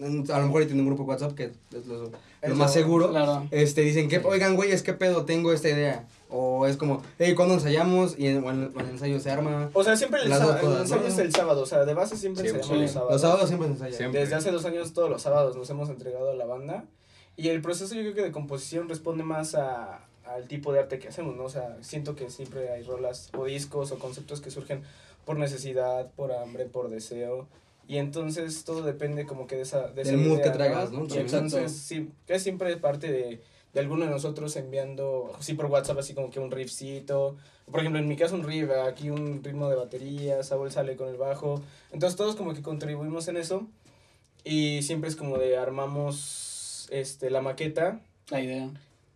[0.00, 2.72] a lo mejor ahí tiene un grupo de WhatsApp que es lo, lo Eso, más
[2.72, 3.10] seguro.
[3.10, 3.48] Claro.
[3.50, 6.06] Este, dicen que, oigan, güey, es que pedo, tengo esta idea.
[6.28, 8.18] O es como, hey, ¿cuándo ensayamos?
[8.18, 9.68] Y en, o en- o en el ensayo se arma.
[9.74, 11.08] O sea, siempre el, sábado, el ensayo ¿no?
[11.08, 12.94] es el sábado, o sea, de base siempre ensayamos los Sí.
[12.94, 13.12] sábados.
[13.12, 13.96] Los sábados siempre se ensaya.
[13.96, 14.20] Siempre.
[14.20, 16.84] Desde hace dos años todos los sábados nos hemos entregado a la banda
[17.36, 20.98] y el proceso yo creo que de composición responde más a, al tipo de arte
[20.98, 21.44] que hacemos, ¿no?
[21.44, 24.82] O sea, siento que siempre hay rolas o discos o conceptos que surgen
[25.24, 27.46] por necesidad, por hambre, por deseo
[27.88, 29.88] y entonces todo depende como que de esa...
[29.88, 31.04] De esa Del mood idea, que traigas, ¿no?
[31.04, 31.18] Y Sí.
[31.18, 33.40] entonces sí, que siempre parte de,
[33.74, 37.36] de alguno de nosotros enviando, sí por WhatsApp así como que un riffcito,
[37.70, 41.08] por ejemplo en mi caso un riff, aquí un ritmo de batería, Saúl sale con
[41.08, 43.66] el bajo, entonces todos como que contribuimos en eso
[44.44, 48.70] y siempre es como de armamos este la maqueta La idea.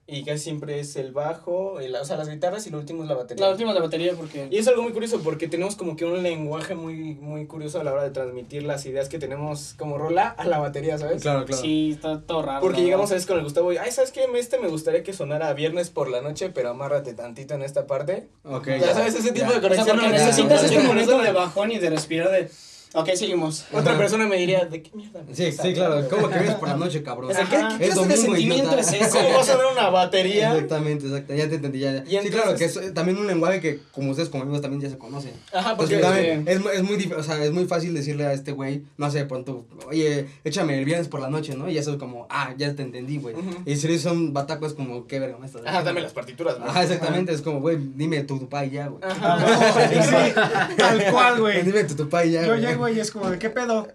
[0.08, 3.08] Y casi siempre es el bajo, el- o sea, las guitarras y lo último es
[3.08, 3.44] la batería.
[3.44, 4.46] La última de la batería porque...
[4.50, 7.84] Y es algo muy curioso porque tenemos como que un lenguaje muy muy curioso a
[7.84, 11.22] la hora de transmitir las ideas que tenemos como rola a la batería, ¿sabes?
[11.22, 11.60] Claro, claro.
[11.60, 12.60] Sí, está todo raro.
[12.60, 14.26] Porque llegamos a veces con el Gustavo y, ay, ¿sabes qué?
[14.36, 18.28] Este me gustaría que sonara viernes por la noche, pero amárrate tantito en esta parte.
[18.44, 18.68] Ok.
[18.80, 19.58] Ya sabes, ese tipo Ya.
[19.60, 19.96] de O sea, conexión.
[19.98, 22.48] porque necesitas este momento de bajón y de respirar de...
[22.96, 23.64] Ok, seguimos.
[23.72, 25.22] Otra persona me diría, ¿de qué mierda?
[25.26, 25.94] me Sí, sí, claro.
[25.94, 27.30] hablando?" ¿Cómo que vienes por la noche, cabrón?
[27.30, 29.08] O sea, ¿qué, qué Es clase de sentimiento es ese?
[29.10, 30.52] ¿Cómo va a sonar una batería?
[30.54, 31.34] Exactamente, exacto.
[31.34, 31.78] Ya te entendí.
[31.80, 34.60] Ya, sí, entonces- claro, que es eh, también un lenguaje que, como ustedes como amigos,
[34.62, 35.32] también ya se conocen.
[35.52, 38.32] Ajá, Entonces, porque también es, mu- es, muy, o sea, es muy fácil decirle a
[38.32, 41.68] este güey, no sé, pronto, oye, échame el viernes por la noche, ¿no?
[41.68, 43.34] Y eso es como, ah, ya te entendí, güey.
[43.64, 46.68] Y si son batacos, como, qué verga me estás Ajá, dame las partituras, güey.
[46.68, 49.02] Ajá, exactamente, es como, güey, dime tu tupá y ya, güey.
[49.02, 49.36] Ajá.
[50.76, 51.62] Tal cual, güey.
[51.62, 52.60] Dime tu tupá y ya, Yo güey.
[52.60, 53.88] llego y es como de, ¿qué pedo?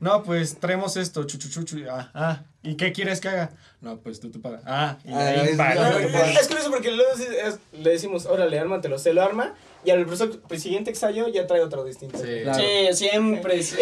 [0.00, 1.78] No, pues traemos esto, chuchuchuchu.
[1.90, 2.40] Ah, ah.
[2.62, 3.50] ¿Y qué quieres que haga?
[3.82, 4.62] No, pues tú, tú pagas.
[4.64, 5.60] Ah, y Ah, ahí es-.
[5.60, 9.22] Ah, Pero es, es curioso porque luego sí es- le decimos, órale, ármatelo, se lo
[9.22, 9.52] arma,
[9.84, 12.16] y al profesor, el siguiente ensayo ya trae otro distinto.
[12.18, 12.40] Sí.
[12.42, 12.58] Claro.
[12.58, 13.56] Sí, siempre.
[13.56, 13.74] Y es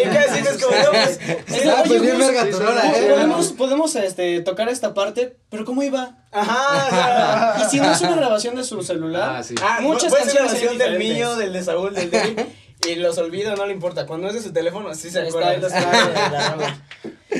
[0.61, 1.19] como, no, pues,
[1.65, 2.63] Ah, pues bien verga sí, sí, sí,
[3.05, 3.07] eh.
[3.09, 6.17] podemos, podemos este, tocar esta parte, pero ¿cómo iba?
[6.31, 9.55] Ajá, Y si no es una grabación de su celular, Ah, sí.
[9.63, 12.47] ah, Muchas canciones versión del mío, del de Saúl, del de
[12.89, 14.05] y los olvida, no le importa.
[14.05, 15.53] Cuando es de su teléfono, sí se acuerda.
[15.55, 16.29] está, está.
[16.31, 16.87] la rola.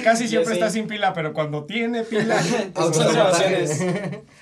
[0.03, 0.60] Casi siempre así.
[0.60, 2.41] está sin pila, pero cuando tiene pila.
[2.75, 3.82] Auto- Son grabaciones.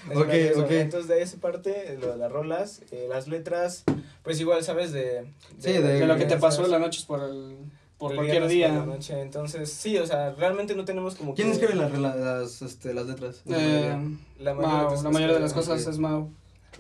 [0.10, 0.30] Es Ok,
[0.64, 0.72] ok.
[0.72, 3.84] Entonces, de esa parte, lo de las rolas, eh, las letras,
[4.24, 4.92] pues igual, ¿sabes?
[4.92, 5.26] De,
[5.60, 7.56] Sí, de- de lo que te pasó la noche por el...
[7.98, 8.70] por el cualquier día.
[8.70, 9.22] por la noche.
[9.22, 13.06] Entonces, sí, o sea, realmente no tenemos como ¿Quién que- escribe las, las, este, las
[13.06, 13.42] letras?
[13.48, 13.96] Eh,
[14.40, 16.30] La mayoría Mau, de tus la mayoría de las cosas, es Mau.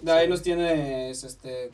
[0.01, 1.69] De ahí nos tienes, este,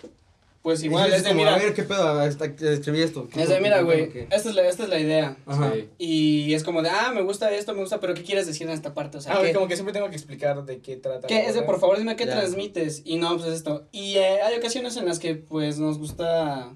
[0.67, 2.21] pues igual, Y es de, como, mira, A ver, ¿qué pedo?
[2.23, 3.29] Está- Escribí esto.
[3.29, 5.37] ¿Qué- es de, mira, güey, esta es, la, esta es la idea.
[5.45, 5.71] Ajá.
[5.73, 5.87] Sí.
[5.97, 8.73] Y es como de, ah, me gusta esto, me gusta, pero ¿qué quieres decir en
[8.73, 9.17] esta parte?
[9.17, 11.25] O sea, Ah, ¿qué, como que siempre tengo que explicar de qué trata.
[11.25, 12.33] qué es de, por favor, dime qué Ya.
[12.33, 13.01] transmites?
[13.05, 13.87] Y no, pues es esto.
[13.93, 16.73] Y eh, hay ocasiones en las que, pues, nos gusta,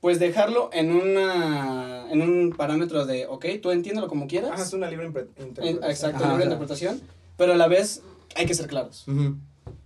[0.00, 4.52] pues, dejarlo en una, en un parámetro de, ok, tú entiéndelo como quieras.
[4.54, 5.84] Ajá, es una libre interpretación.
[5.84, 6.28] Exacto, Ajá.
[6.32, 7.02] libre interpretación.
[7.36, 8.00] Pero a la vez
[8.34, 9.06] hay que ser claros.
[9.06, 9.36] Ujú.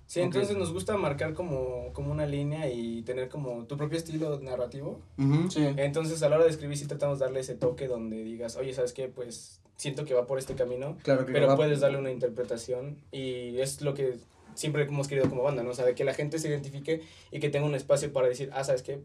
[0.07, 0.27] Sí, Ok.
[0.27, 5.01] entonces nos gusta marcar como, como una línea y tener como tu propio estilo narrativo.
[5.19, 5.51] Ujú.
[5.51, 5.67] Sí.
[5.77, 8.73] Entonces a la hora de escribir sí tratamos de darle ese toque donde digas, oye,
[8.73, 9.09] ¿sabes qué?
[9.09, 12.97] Pues siento que va por este camino, Claro que pero va- puedes darle una interpretación
[13.13, 14.19] y es lo que
[14.55, 15.71] siempre hemos querido como banda, ¿no?
[15.71, 18.49] O sea, de que la gente se identifique y que tenga un espacio para decir,
[18.55, 19.01] ah, ¿sabes qué?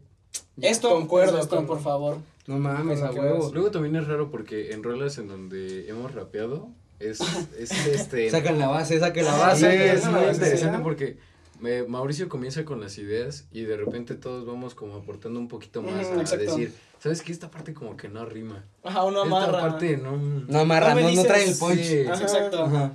[0.60, 2.16] Esto, Concuerdo esto, con- por favor.
[2.46, 3.50] No mames, a huevo.
[3.52, 6.68] Luego también es raro porque en rolas en donde hemos rapeado
[7.10, 7.20] es,
[7.58, 8.30] es este...
[8.30, 9.92] Sacan la base, saquen la Sí, base.
[9.92, 10.82] es no, muy sí, interesante sí.
[10.82, 11.16] porque
[11.64, 15.82] eh, Mauricio comienza con las ideas y de repente todos vamos como aportando un poquito
[15.82, 17.32] más a decir, ¿sabes qué?
[17.32, 18.64] Esta parte como que no rima.
[18.82, 19.60] Ajá, uno Esta amarra.
[19.60, 20.16] parte no...
[20.16, 21.80] No amarra, No me no, trae el punch.
[21.82, 22.04] sí.
[22.08, 22.22] Ajá.
[22.22, 22.64] Exacto.
[22.64, 22.92] Ajá.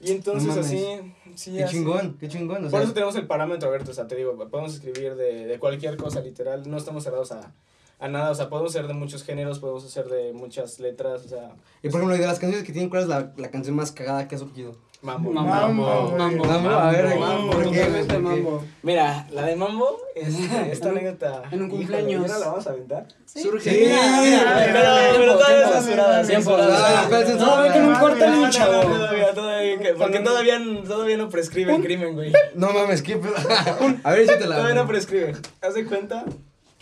[0.00, 0.84] Y entonces No así,
[1.34, 1.76] sí, Qué así.
[1.76, 2.58] chingón, qué chingón.
[2.58, 5.46] O Por sea, eso tenemos el parámetro abierto, o sea, te digo, podemos escribir de,
[5.46, 7.52] de cualquier cosa, literal, no estamos cerrados a,
[7.98, 11.28] a nada, o sea, podemos ser de muchos géneros, podemos hacer de muchas letras, o
[11.28, 11.50] sea,
[11.82, 14.26] y por ejemplo, de las canciones que tienen, ¿cuál es la, la canción más cagada
[14.28, 14.76] que has surgido?
[15.02, 15.30] mambo.
[15.30, 15.50] Mambo.
[15.52, 16.16] Mambo.
[16.16, 16.44] Mambo.
[16.46, 18.18] Mambo, a ver, Mambo, ¿por qué?
[18.18, 18.64] Mambo.
[18.82, 21.42] Mira, la de Mambo, este, esta anécdota.
[21.50, 22.26] en un cumpleaños.
[22.26, 23.06] ¿ya la vamos a aventar?
[23.26, 23.70] Surge...
[23.70, 26.78] Sí, Mira, mira, pero- mira, pero tiempo, todavía es censurada, tiempo, censurada.
[26.78, 27.92] ah, Ah, pero No, ve que no censurada.
[27.92, 28.82] importa ni chavo.
[29.98, 32.32] porque todavía, todavía no prescribe el crimen, güey.
[32.54, 33.20] No mames, qué.
[34.04, 34.56] A ver, échate la.
[34.56, 35.32] Todavía no prescribe.
[35.60, 36.24] Haz de cuenta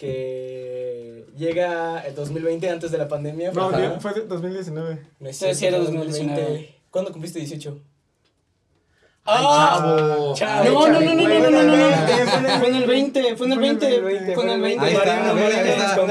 [0.02, 3.52] que llega el 2020 antes de la pandemia.
[3.52, 3.98] No, Ajá.
[4.00, 4.98] fue de 2019.
[5.20, 6.74] No es Sí, cierto, sí, era fue 2019.
[6.90, 7.78] ¿Cuándo cumpliste 18?
[9.24, 10.34] ¡Chavo!
[10.34, 10.88] Chavo.
[10.88, 12.58] No, no, no, no, no, no, no, no, no.
[12.58, 14.84] Fue en el 20, fue en el 20, fue en el 20.
[14.84, 15.96] Ahí está, Mariano, ahí está.
[15.96, 16.10] con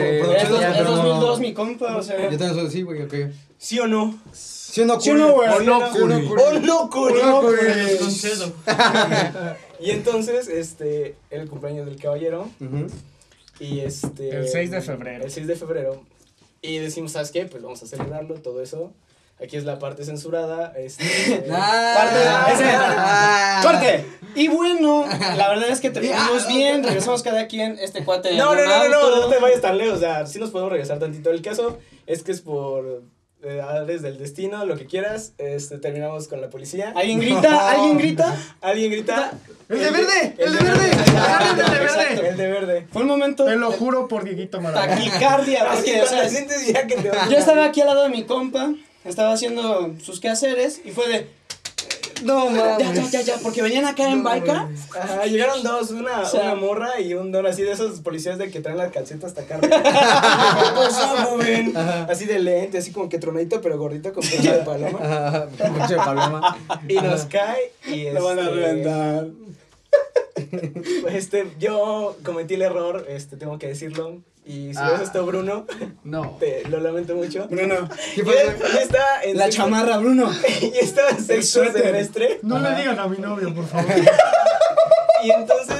[0.00, 2.16] Es, no- 2002, mi compa, o sea.
[2.28, 3.14] Yo también soy así, güey, ok.
[3.58, 4.18] ¿Sí o no?
[4.32, 5.48] ¿Sí o no, ¿Sí o no, güey?
[5.50, 6.00] ¿O no, ¿Sí
[8.28, 8.52] o.
[9.82, 12.48] Y entonces, este, el cumpleaños del caballero.
[13.62, 14.30] Y este.
[14.36, 15.24] El 6 de febrero.
[15.24, 16.04] El 6 de febrero.
[16.60, 17.46] Y decimos, ¿sabes qué?
[17.46, 18.92] Pues vamos a celebrarlo, todo eso.
[19.42, 20.72] Aquí es la parte censurada.
[20.76, 21.04] Este.
[21.50, 23.60] Ah, Ese- ah.
[23.62, 24.04] ¡Corte!
[24.34, 25.04] Y bueno,
[25.36, 28.36] la verdad es que terminamos bien, regresamos cada quien, este cuate.
[28.36, 29.96] No, no, no, no, no, no te vayas tan lejos.
[29.96, 31.30] O sea, sí nos podemos regresar tantito.
[31.30, 33.02] El caso es que es por
[33.42, 35.32] eh, aves del destino, lo que quieras.
[35.38, 36.92] Este, terminamos con la policía.
[36.94, 37.70] ¿Alguien grita?
[37.70, 38.36] ¿Alguien grita?
[38.60, 39.32] Alguien grita.
[39.68, 40.34] ¡El de verde!
[40.38, 40.90] ¡El de de verde!
[40.90, 42.28] ¡El de exacto, verde!
[42.28, 42.86] El de verde.
[42.92, 44.94] Fue un momento Te lo juro por Dieguito Maradona.
[44.94, 48.08] taquicardia, porque, o sea, cuando sientes ya que te yo estaba aquí al lado de
[48.10, 48.74] mi compa,
[49.04, 51.26] estaba haciendo sus quehaceres y fue de,
[52.24, 53.10] No ya, ya, mames.
[53.10, 54.68] ya, ya, porque venían acá en Baica.
[54.98, 58.38] Ajá, llegaron dos, una, O sea- una morra y un don así de esos policías
[58.38, 59.82] de que traen la calceta hasta acá arriba.
[59.82, 61.76] ¿Qué pasó, joven?
[61.76, 64.98] Así de lente, así como que tronadito, pero gordito con pecho de paloma.
[65.02, 66.56] Ajá, pinche paloma.
[66.88, 69.26] Y nos cae y Lo van a este, reventar.
[71.02, 74.20] pues, este, yo cometí el error, este, tengo que decirlo.
[74.44, 74.90] Y si Ah.
[74.92, 75.66] ves esto, Bruno,
[76.04, 76.36] No.
[76.40, 77.46] te, lo lamento mucho.
[77.48, 78.38] Bruno, ¿Qué Y pasó?
[78.38, 80.30] él- y está en la sexto- chamarra, Bruno.
[80.60, 81.82] Y estaba en sexto suéter.
[81.84, 82.40] semestre.
[82.42, 83.86] No le digan a mi novio, por favor.
[85.24, 85.71] Y entonces,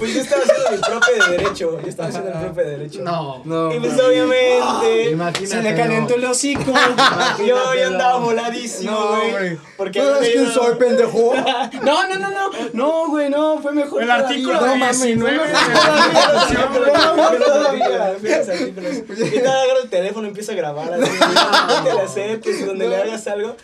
[0.00, 1.80] pues yo estaba haciendo mi profe de derecho.
[1.80, 3.02] Yo estaba haciendo el profe de derecho.
[3.02, 3.42] No.
[3.44, 3.72] No.
[3.72, 4.06] Y pues mames.
[4.06, 5.10] obviamente.
[5.10, 5.46] Imagínate.
[5.46, 6.72] Se le calentó el hocico.
[7.46, 9.58] Yo, yo andaba voladísimo, No, güey.
[9.76, 11.34] porque ¿No sabes quién ido- soy, pendejo?
[11.82, 12.50] No, no, no, no.
[12.72, 14.02] No, güey, no, fue mejor.
[14.02, 19.18] El artículo No 19 de Todavía, la todavía, Constitución, todavía, fíjense, artículos.
[19.18, 21.10] Y te agarro el teléfono y empiezo a grabar así,
[21.68, 23.56] no te la acerques, donde le hagas algo.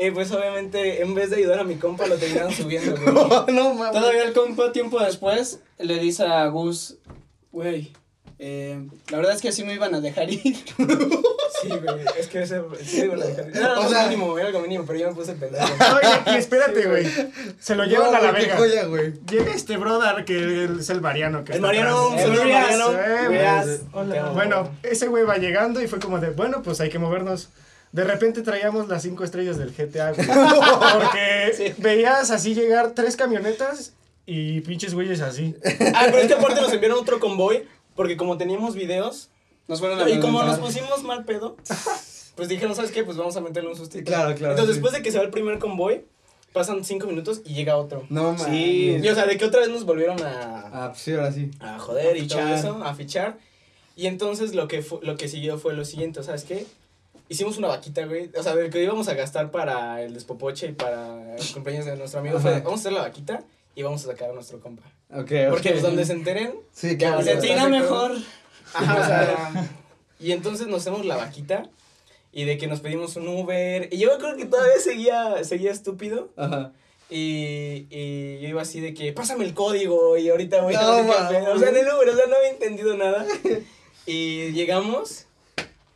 [0.00, 3.12] Eh, pues obviamente, en vez de ayudar a mi compa, lo terminaron subiendo, güey.
[3.54, 3.92] No mames.
[4.00, 6.98] Todavía el compa, tiempo después, le dice a Gus,
[7.50, 7.92] güey,
[8.38, 10.56] eh, la verdad es que así me iban a dejar ir.
[11.60, 13.50] Sí, güey, es que ese, sí, digo, la dejé.
[13.52, 15.66] Era O algo sea- mínimo, era algo mínimo, pero yo me puse pendejo.
[15.96, 17.04] Oye, y espérate, güey.
[17.58, 18.56] Se lo llevan No, a la vega.
[18.56, 19.14] joya, güey.
[19.28, 21.42] Llega este brother que es el Mariano.
[21.44, 21.68] Que El eh.
[23.92, 24.12] Hola.
[24.12, 24.34] Te amo.
[24.34, 27.48] Bueno, ese güey va llegando y fue como de, bueno, pues hay que movernos.
[27.92, 30.26] De repente traíamos las cinco estrellas del GTA, güey.
[30.92, 33.94] Porque veías así llegar tres camionetas
[34.26, 35.54] y pinches güeyes así.
[35.94, 39.30] Ah, pero es que aparte nos enviaron otro convoy, porque como teníamos videos,
[39.66, 41.56] Nos fueron a y como nos pusimos mal pedo,
[42.36, 43.04] pues dijeron, ¿sabes qué?
[43.04, 44.04] Pues vamos a meterle un sustito.
[44.04, 44.80] Claro, claro, Entonces, sí.
[44.80, 46.04] después de que se va el primer convoy,
[46.52, 48.04] pasan cinco minutos y llega otro.
[48.10, 48.42] No mames.
[48.42, 48.98] Sí.
[49.02, 51.50] Y o sea, de que otra vez nos volvieron a, Ah, pues sí, ahora sí.
[51.60, 53.38] a joder y todo eso, a fichar.
[53.96, 56.66] Y entonces lo que, lo que siguió fue lo siguiente, ¿sabes qué?
[57.28, 58.30] Hicimos una vaquita, güey.
[58.36, 61.96] O sea, de que íbamos a gastar para el despopoche y para el cumpleaños de
[61.96, 62.40] nuestro amigo.
[62.40, 63.42] Fue, vamos a hacer la vaquita
[63.74, 64.82] y vamos a sacar a nuestro compa.
[65.10, 65.70] Ok, Porque ok.
[65.72, 67.18] pues donde se enteren, Sí, claro.
[67.18, 68.12] o sea, Se ¿estás tira mejor.
[68.74, 69.70] Ajá, o sea.
[70.20, 71.68] y entonces nos hacemos la vaquita
[72.32, 73.88] y de que nos pedimos un Uber.
[73.92, 76.30] Y yo creo que todavía seguía, seguía estúpido.
[76.36, 76.72] Ajá.
[77.10, 80.88] Y, y yo iba así de que, pásame el código y ahorita voy a No,
[80.92, 81.34] dar el café".
[81.40, 81.56] mames.
[81.56, 83.24] O sea, en el Uber, o sea, no había entendido nada.
[84.06, 85.24] Y llegamos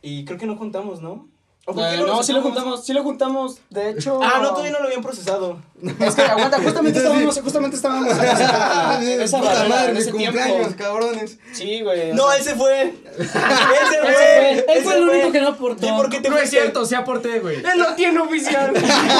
[0.03, 1.27] y creo que no contamos, ¿no?
[1.65, 3.59] ¿O por qué Eh, no, sí lo juntamos, sí lo juntamos.
[3.69, 4.19] De hecho.
[4.21, 5.61] Ah, no, todavía no lo habían procesado.
[5.99, 10.75] Es que aguanta, justamente estábamos, justamente estábamos en esa, Puta madre, mi ese cumpleaños, tiempo.
[10.77, 11.37] cabrones.
[11.51, 12.13] Sí, güey.
[12.13, 12.81] No, sea, él se fue.
[12.83, 13.27] él se
[14.01, 14.65] fue.
[14.77, 15.85] Él fue el único que no aportó.
[15.87, 17.57] ¿Y por qué te No es cierto, sí aporté, güey.
[17.57, 18.71] Él no tiene oficial.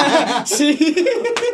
[0.46, 1.04] sí.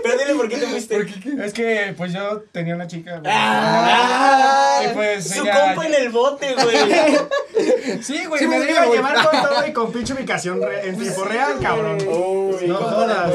[0.03, 1.07] Pero dile por qué te fuiste.
[1.44, 3.18] Es que, pues yo tenía una chica.
[3.18, 3.33] güey.
[3.35, 8.01] Ah, y pues su ella- compa en el bote, güey.
[8.03, 10.88] Sí, güey, Sí, me me iba a llevar con todo y con pinche ubicación re-
[10.88, 11.99] en tiempo real, cabrón.
[12.07, 13.31] Uy, No jodas.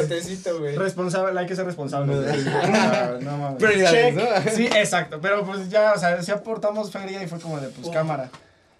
[0.77, 2.15] Responsable, hay que ser responsable.
[2.15, 3.57] No, no mames.
[3.61, 4.23] Prioridades, ¿no?
[4.51, 7.89] Sí, exacto, pero pues ya, o sea, sí aportamos feria y fue como de, pues,
[7.89, 8.29] cámara.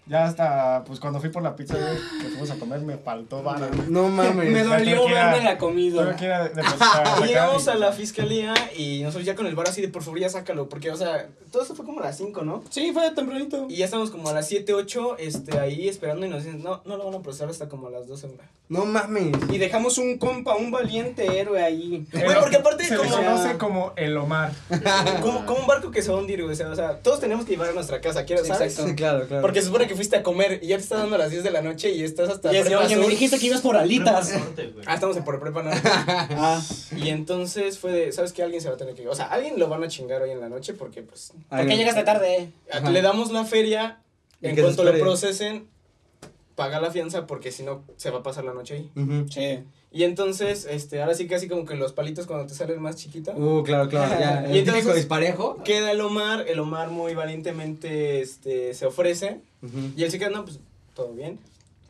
[0.08, 3.42] Ya hasta, pues, cuando fui por la pizza, güey, que fuimos a comer, me faltó
[3.42, 3.68] vara.
[3.90, 4.52] No mames.
[4.52, 6.04] Me dolió verme la comida.
[6.04, 9.48] Tuve que ir a depositar acá Y llegamos a la fiscalía y nosotros ya con
[9.48, 10.70] el bar así de por favor ya sácalo.
[10.70, 12.64] Porque, o sea, todo esto fue como a las 5, ¿no?
[12.70, 13.66] Sí, fue tempranito.
[13.68, 16.82] Y ya estamos como a las 7, 8, este, ahí esperando y nos dicen, no,
[16.86, 18.28] no lo van a procesar hasta como a las 12.
[18.28, 18.44] una.
[18.70, 19.36] No mames.
[19.52, 22.06] Y dejamos un compa, un valiente héroe ahí.
[22.12, 24.52] Güey, porque aparte se como- conoce como el Omar.
[25.22, 26.54] Como, como un barco que se va a hundir, güey.
[26.54, 28.72] O sea, o sea, todos tenemos que llevar a nuestra casa, ¿quieres, Sí, sabes?
[28.74, 28.90] exacto.
[28.90, 29.42] Sí, claro, claro.
[29.42, 31.52] Porque se supone que fuiste a comer y ya te está dando las 10 de
[31.52, 33.12] la noche y estás hasta Y es prepa oye, me sur".
[33.12, 34.34] dijiste que ibas por alitas.
[34.86, 35.72] Ah, estamos en por prepa, ¿no?
[36.38, 36.62] Ah,
[36.96, 38.44] y entonces fue de, ¿sabes qué?
[38.44, 39.08] Alguien se va a tener que ir.
[39.08, 41.78] O sea, alguien lo van a chingar hoy en la noche porque, pues, ¿por qué
[41.78, 42.50] llegaste tarde?
[42.72, 42.90] Ajá.
[42.90, 44.00] le damos la feria.
[44.42, 45.68] En cuanto lo procesen,
[46.56, 48.92] paga la fianza porque si no se va a pasar la noche ahí.
[49.30, 49.60] Sí.
[49.92, 53.32] Y entonces, este, ahora sí casi como que los palitos cuando te salen más chiquita.
[53.36, 54.20] Uh, claro, claro.
[54.20, 55.58] Ya, Y el entonces- disparejo.
[55.64, 59.40] Queda el Omar, el Omar muy valientemente este, se ofrece.
[59.96, 60.60] Y él se queda, no, pues
[60.94, 61.40] todo bien.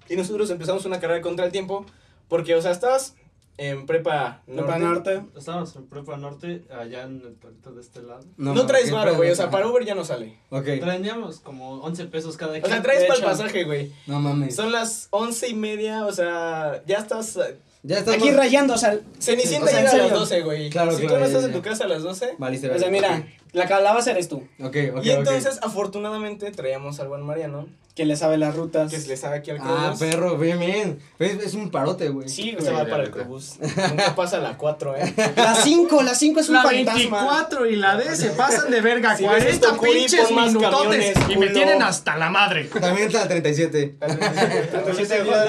[0.07, 1.85] Y nosotros empezamos una carrera contra el tiempo.
[2.27, 3.15] Porque, o sea, estás
[3.57, 4.63] en prepa norte.
[4.63, 5.21] Prepa Norte.
[5.37, 8.21] Estábamos en Prepa Norte, allá en el puerto de este lado.
[8.37, 9.31] No, mames, traes varo, güey.
[9.31, 10.37] O sea, para Uber ya no sale.
[10.49, 10.65] Ok.
[10.65, 12.83] Teníamos como 11 pesos cada O sea, quien.
[12.83, 13.91] traes para el pasaje, güey.
[14.07, 14.55] No mames.
[14.55, 17.37] Son las once y media, o sea, ya estás.
[17.37, 18.19] eh, Ya estamos.
[18.19, 20.19] Aquí rayando, o sea, Cenicienta O sea, llega a las serio.
[20.19, 20.69] 12, güey.
[20.69, 22.35] Claro, si claro, tú no estás ya, en tu casa a las 12.
[22.37, 25.03] Valiste, o sea, mira, la calabaza eres tú, Ok, ok.
[25.05, 28.91] y entonces, afortunadamente, traíamos al buen Mariano, que le sabe las rutas.
[28.91, 29.99] que le sabe aquí al Ah, Crobús.
[29.99, 30.99] perro, bien, bien.
[31.17, 32.27] Es, es un parote, güey.
[32.27, 33.53] Sí, Se va para el Crobús.
[33.61, 35.13] Nunca pasa la 4, eh.
[35.37, 36.93] La 5, la 5 es un La fantasma.
[37.21, 39.15] 24 y la D se pasan de verga.
[39.15, 41.13] Si ves 40 esto, Curi, pinches minutotes.
[41.13, 42.65] camiones, Y me tienen hasta la madre.
[42.65, 43.95] También está la 37.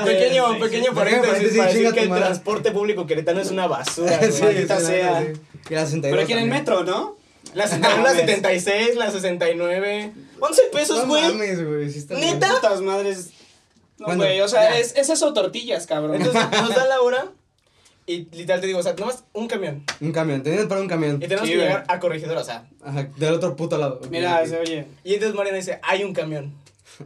[0.05, 4.17] pequeño, pequeño paréntesis paréntesis, para decir chinga que el transporte público queretano es una basura,
[4.19, 4.33] güey.
[4.33, 5.21] Sí, maldita sí, sea.
[5.23, 5.41] sí.
[5.69, 7.16] Y la 62 Pero aquí en el metro, ¿no?
[7.55, 10.13] La, la 76, la 69.
[10.41, 11.23] 11 pesos, No güey.
[11.23, 11.87] mames, güey.
[11.89, 12.21] Bien.
[12.21, 12.49] ¿Neta?
[12.55, 13.31] Putas madres.
[13.99, 14.79] No, güey, o sea, ya.
[14.79, 16.17] es, es eso tortillas, cabrón.
[16.23, 17.29] Entonces nos da la hora
[18.07, 19.85] y literal te digo, o sea, nomás un camión.
[20.01, 20.43] Un camión.
[20.43, 21.17] Tenías para un camión.
[21.17, 22.69] Y tenemos Sí, que llegar a Corregidora, o sea.
[22.85, 24.01] Ajá, del otro puto lado.
[24.11, 24.47] Mira, ok.
[24.49, 24.87] se oye.
[25.03, 26.55] Y entonces Mariana dice, hay un camión.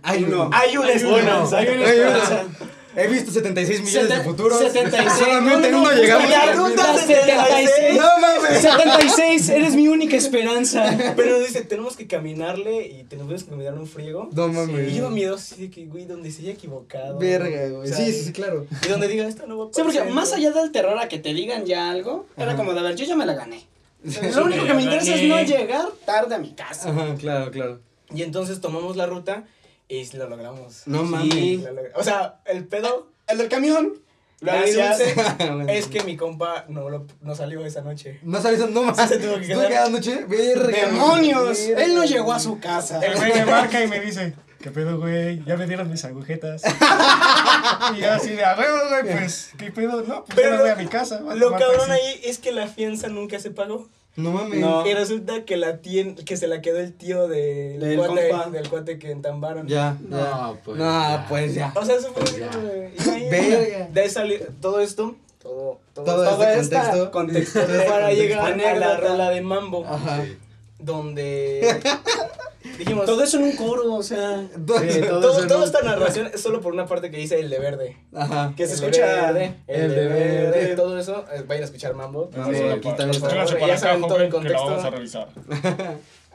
[0.03, 0.46] Hay uno.
[0.46, 0.50] uno.
[0.53, 1.59] Hay esperanza.
[1.59, 2.50] Hay una Hay uno.
[2.96, 4.59] He visto 76 millones de futuros.
[4.59, 5.12] 76.
[5.18, 6.31] Solamente en No, no, uno no, llegamos.
[6.31, 7.96] la La ruta 76.
[8.00, 8.61] No mames.
[8.61, 10.96] 76, eres mi única esperanza.
[11.16, 14.29] Pero dice, tenemos que caminarle y tenemos que caminar un friego.
[14.33, 14.92] No mames.
[14.92, 17.18] Y yo miedo así de que, güey, donde se haya equivocado.
[17.18, 17.90] Verga, güey.
[17.90, 18.66] O sea, Sí, sí, sí, claro.
[18.85, 20.12] Y donde diga, esto no va a Sí, porque pasar".
[20.12, 22.57] más allá del terror a que te digan ya algo, era Ajá.
[22.57, 23.66] como de, a ver, yo ya me la gané.
[24.09, 24.18] Sí.
[24.35, 26.88] Lo único que me interesa es no llegar tarde a mi casa.
[26.90, 27.81] Ajá, claro, claro.
[28.14, 29.44] Y entonces tomamos la ruta
[29.90, 30.83] y lo logramos.
[30.87, 31.05] No Sí.
[31.11, 31.62] mames.
[31.64, 33.94] Lo logra- O sea, el pedo, El del camión.
[34.40, 35.00] Gracias.
[35.68, 38.18] es que mi compa no, lo, no salió esa noche.
[38.22, 39.09] No sabes, no mames.
[39.09, 39.90] se tuvo que ¿Tú quedar.
[39.90, 40.24] noche?
[40.26, 41.59] ¡Demonios!
[41.68, 41.85] verga.
[41.85, 43.00] Él no llegó a su casa.
[43.05, 45.44] El güey me marca y me dice, ¿qué pedo, güey?
[45.44, 46.62] Ya me dieron mis agujetas.
[47.96, 50.03] y yo así de, a huevo, güey, pues, ¿qué pedo?
[50.03, 51.20] No, pues Pero yo me voy a mi casa.
[51.20, 51.92] Lo cabrón taxi".
[51.92, 53.88] ahí es que la fianza nunca se pagó.
[54.16, 54.60] No mames.
[54.60, 54.86] No.
[54.86, 58.50] Y resulta que la tien, que se la quedó el tío del Del cuate, compa.
[58.50, 59.66] del cuate que entambaron.
[59.68, 60.18] Ya, ya.
[60.18, 60.76] No, pues.
[60.78, 61.26] No, ya.
[61.28, 61.72] pues ya.
[61.76, 62.50] O sea, eso fue Ya.
[62.56, 62.90] güey.
[63.30, 63.88] Y ahí.
[63.92, 65.14] De ahí salió todo esto.
[65.40, 67.10] Todo, todo, Todo todo este esta contexto.
[67.10, 67.60] contexto.
[67.64, 69.86] Todo para llegar a la rola de Mambo.
[69.86, 70.22] Ajá.
[70.24, 70.36] Sí.
[70.80, 71.80] Donde
[72.78, 74.46] dijimos Todo eso en un coro, o sea.
[74.66, 77.58] Todo- Sí, todo todo, esta narración es solo por una parte que dice el de
[77.58, 77.96] verde.
[78.14, 78.52] Ajá.
[78.56, 79.06] Que se El de escucha.
[79.06, 80.76] verde, el, el de de verde, verde.
[80.76, 81.24] todo eso.
[81.32, 82.30] eh, vayan a escuchar Mambo.
[82.36, 83.66] Ah, Sí, aquí también está.
[83.66, 84.64] Ya saben todo el joven, que contexto.
[84.66, 85.28] vamos a revisar.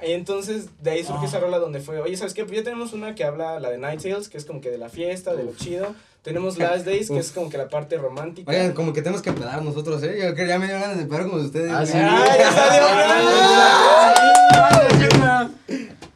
[0.06, 2.46] Y entonces de ahí surgió esa rola donde fue, oye, ¿sabes qué?
[2.46, 4.78] Pues ya tenemos una que habla, la de Night Tales, que es como que de
[4.78, 5.96] la fiesta, de lo chido.
[6.22, 8.52] Tenemos Last Days, que es como que la parte romántica.
[8.52, 10.16] Oigan, como que tenemos que pedar nosotros, ¿eh?
[10.18, 11.72] Yo creo que ya me dio ganas de pedar como ustedes.
[11.72, 11.94] Ah, sí.
[11.96, 12.86] ¡Ay, ya salió!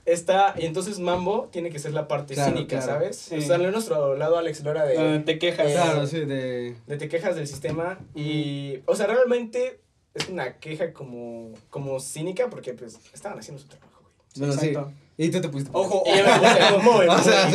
[0.06, 2.94] Está, y entonces Mambo tiene que ser la parte Claro, cínica, claro.
[2.94, 3.16] ¿sabes?
[3.16, 3.36] Sí.
[3.38, 4.98] O sea, en nuestro lado Alex Lora de...
[4.98, 5.68] Ah, te quejas.
[5.68, 6.76] Eh, Claro, sí, de...
[6.88, 9.80] de te quejas del sistema y, o sea, realmente
[10.20, 14.04] es una queja como, como cínica porque pues estaban haciendo su trabajo,
[14.36, 14.48] güey.
[14.48, 14.74] Bueno, sí.
[15.22, 15.70] Y tú te pusiste...
[15.74, 17.48] Ojo, y yo me puse muy, O sea,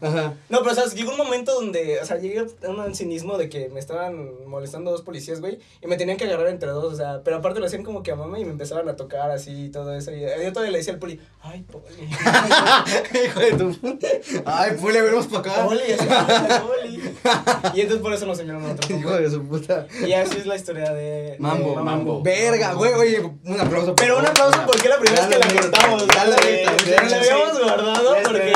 [0.00, 0.34] o sea.
[0.48, 3.50] No, pero, o sea, llegó un momento donde, o sea, llegué a un cinismo de
[3.50, 6.96] que me estaban molestando dos policías, güey, y me tenían que agarrar entre dos, o
[6.96, 9.66] sea, pero aparte lo hacían como que a mamá y me empezaban a tocar así
[9.66, 11.84] y todo eso, y yo todavía le decía al poli, ay, poli,
[13.26, 14.06] Hijo de tu puta.
[14.46, 15.66] Ay, pule, venimos para acá.
[15.66, 17.02] poli, así, "Ay, poli.
[17.74, 19.86] Y entonces por eso nos enviaron a otro Hijo de su puta.
[20.06, 21.36] Y así es la historia de...
[21.38, 22.22] Mambo, de Mambo.
[22.22, 23.94] Verga, güey, oye, un aplauso.
[23.96, 26.06] Pero un aplauso porque es la primera vez que la Dale, contamos.
[26.08, 26.64] dale, güey.
[26.64, 28.52] dale, La dale, habíamos guardado porque...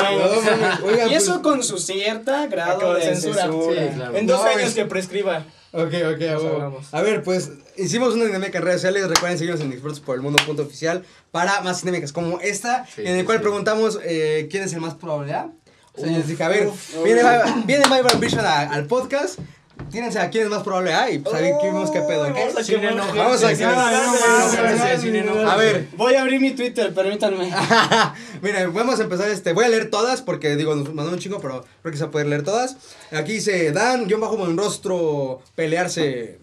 [0.83, 3.43] Oigan, Y eso pues- con su cierta grado de censura.
[3.43, 3.83] censura.
[3.83, 4.15] Sí, claro.
[4.17, 5.45] En dos No, años es- que prescriba.
[5.73, 6.93] Ok, ok, hablamos.
[6.93, 9.07] A ver, pues hicimos una dinámica en redes sociales.
[9.09, 13.01] Recuerden seguirnos en Expertos por el Mundo punto oficial para más dinámicas como esta, Sí,
[13.01, 13.43] en el sí, cual sí.
[13.43, 15.33] preguntamos eh, quién es el más probable.
[15.33, 15.49] ¿ah?
[15.93, 16.69] O sea, yo les dije, a ver,
[17.03, 19.39] viene, Vi- viene My Vision a- al podcast.
[19.91, 22.23] Tírense a quién es más probable A y pues a ver qué vimos qué pedo.
[23.15, 23.47] Vamos a
[25.51, 27.51] a ver, Voy a abrir mi Twitter, permítanme.
[28.41, 29.53] Miren, vamos a empezar este.
[29.53, 32.09] Voy a leer todas porque digo, nos mandó un chingo, pero creo que se va
[32.09, 32.77] a poder leer todas.
[33.11, 36.39] Aquí dice Dan, guion bajo buen rostro, pelearse.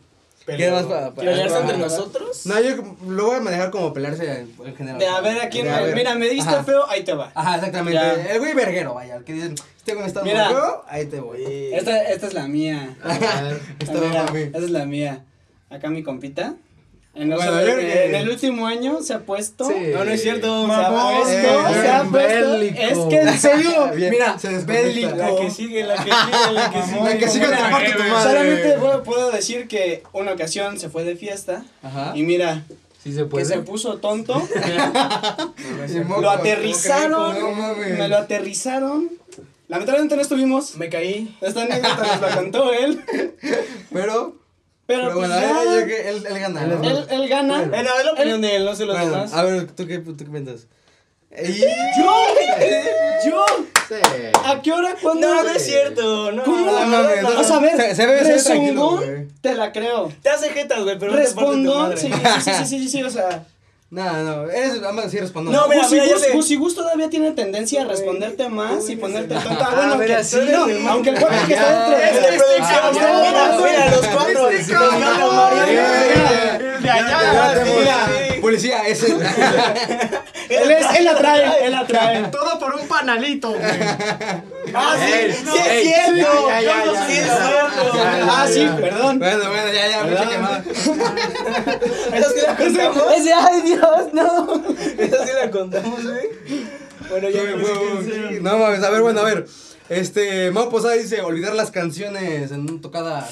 [0.46, 2.46] ¿Quién más para- para- ¿Pelearse entre nosotros?
[2.46, 2.76] No, yo
[3.08, 4.98] lo voy a manejar como pelearse en, en general.
[4.98, 5.66] De a ver a quién.
[5.94, 6.64] Mira, me diste Ajá.
[6.64, 7.32] feo, ahí te va.
[7.34, 7.98] Ajá, exactamente.
[8.00, 8.12] Ya.
[8.32, 9.16] El güey verguero, vaya.
[9.16, 10.32] El que dicen, este güey está muy
[10.88, 11.42] ahí te voy.
[11.72, 12.96] Esta, esta es la mía.
[13.02, 13.60] A ver.
[13.78, 15.24] Esta mira, es la mía.
[15.70, 16.54] Acá mi compita.
[17.16, 19.66] En, los- Bueno, yo creo en- que- en el último año se ha puesto.
[19.68, 19.74] Sí.
[19.92, 20.66] No, no es cierto.
[20.66, 22.54] Se ha eh, puesto- se ha puesto.
[22.56, 25.14] Es que en serio, Bien, mira, se bélico.
[25.16, 27.00] La que sigue, la que sigue, la que sigue.
[27.04, 28.22] La que sigue te parte tu madre.
[28.30, 32.12] Solamente puedo, puedo decir que una ocasión se fue de fiesta Ajá.
[32.16, 32.64] y mira,
[33.04, 33.44] Sí se que puede.
[33.44, 34.42] se puso tonto.
[36.20, 37.98] Lo aterrizaron, no mames.
[37.98, 39.10] me lo aterrizaron.
[39.68, 40.76] Lamentablemente no estuvimos.
[40.76, 41.36] Me caí.
[41.40, 43.02] Esta anécdota nos la contó él.
[43.92, 44.36] Pero,
[44.86, 46.66] Pero, pero pues bueno, ya, yo que él, él gana.
[46.66, 46.82] ¿no?
[46.84, 47.62] él, él gana.
[47.62, 49.32] Eh, no, es la opinión de él, no sé los Bueno, demás.
[49.32, 50.66] a ver, ¿tú qué, tú qué piensas?
[51.30, 52.26] Y- Yo,
[53.26, 53.44] yo,
[53.88, 53.94] Sí.
[54.46, 54.94] ¿a qué hora?
[55.02, 55.26] ¿Cuándo?
[55.28, 56.32] No, no es cierto.
[56.32, 56.86] No, No no.
[57.22, 57.34] no.
[57.34, 58.06] Vas a ver, Se- se
[59.42, 60.10] te la creo.
[60.22, 61.96] Te hace jetas, güey, pero no te parte tu Respondón, madre.
[61.98, 63.44] sí, sí, sí, sí, sí, sí, o sea.
[63.94, 65.52] No, no, eres, vamos a decir respondo.
[65.52, 66.32] No, mira, mira, Gus, sé.
[66.32, 69.68] Gusi Gus todavía tiene tendencia a responderte más y ponerte tonta.
[69.70, 72.80] Ah, Bueno, mira, que- sí, no, aunque el cuate que está dentro Este de producción,
[72.82, 74.48] Ah, mira, los cuatro.
[74.48, 74.48] Cuatro,
[76.80, 78.06] de allá.
[78.40, 79.12] Policía, ese.
[80.48, 82.24] Él, es, él la trae, él la trae.
[82.24, 83.62] Todo por un panalito, güey.
[84.74, 86.48] Ah, sí, Ey, sí es ey, cierto.
[86.48, 88.02] ya, ya, ya, Sí es cierto.
[88.30, 89.18] Ah, sí, perdón.
[89.18, 90.64] bueno, bueno, ya, ya, mucha quemada.
[92.14, 93.12] Esa sí la contamos.
[93.16, 94.64] Ese, ay Dios, no.
[94.98, 96.28] Esa sí la contamos, güey.
[97.08, 98.40] Bueno, ya.
[98.40, 99.46] No mames, a ver, bueno, a ver.
[99.88, 103.28] Este, Mau Posada dice olvidar las canciones en un tocada.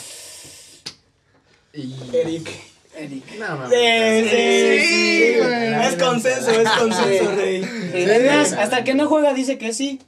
[1.72, 1.94] Y...
[2.12, 2.71] Eric.
[2.96, 3.24] Eric.
[3.38, 3.70] No, mames.
[3.70, 5.34] Sí, sí, sí.
[5.38, 5.84] güey.
[5.86, 7.90] Es consenso, es consenso, rey.
[7.94, 10.00] Es más, hasta que no juega dice que sí.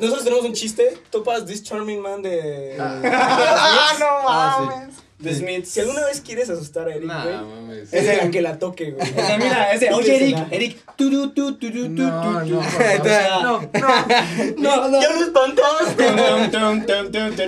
[0.00, 0.98] Nosotros tenemos un chiste.
[1.10, 2.76] Topas This Charming Man de.
[2.78, 4.96] Ah, no Ah, sí.
[5.22, 5.68] The Smiths.
[5.70, 7.36] Si alguna vez quieres asustar a Eric, No, güey.
[7.36, 7.92] mames.
[7.92, 9.10] Es de la que la toque, güey.
[9.10, 10.38] O sea, mira, ese, oye Eric.
[10.50, 12.30] Eric, tu tu tu tu tu tu No, tu.
[12.50, 13.06] no, O por favor.
[13.06, 13.60] sea, No,
[14.56, 15.00] no, no.
[15.02, 15.94] ¡Ya lo espantaste!
[15.96, 16.70] Pero es que no,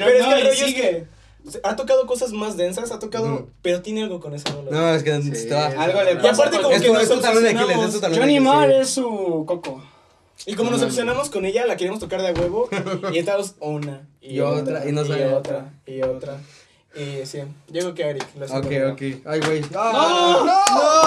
[0.05, 1.05] el rollo es sigue.
[1.65, 3.35] Ha tocado cosas más densas, ha tocado.
[3.35, 3.49] Ujú.
[3.63, 4.71] Pero tiene algo con esa rola.
[4.71, 5.67] No, es que Sí, va.
[5.67, 7.83] Algo le Y aparte, como Es que nos es tu talón de Aquiles, es tu
[7.85, 8.19] obsesionamos.
[8.19, 9.83] Johnny Marr es su coco.
[10.47, 12.69] Y como nos obsesionamos con ella, la queríamos tocar de a huevo.
[13.13, 14.09] Y estábamos una.
[14.21, 15.73] Y, Y otra, y no y otra.
[15.87, 16.39] Y otra.
[16.95, 17.39] Y sí.
[17.69, 18.27] Yo creo que Eric.
[18.37, 19.03] Lo Ok, ok.
[19.25, 19.63] Ay, güey.
[19.71, 20.45] ¡No!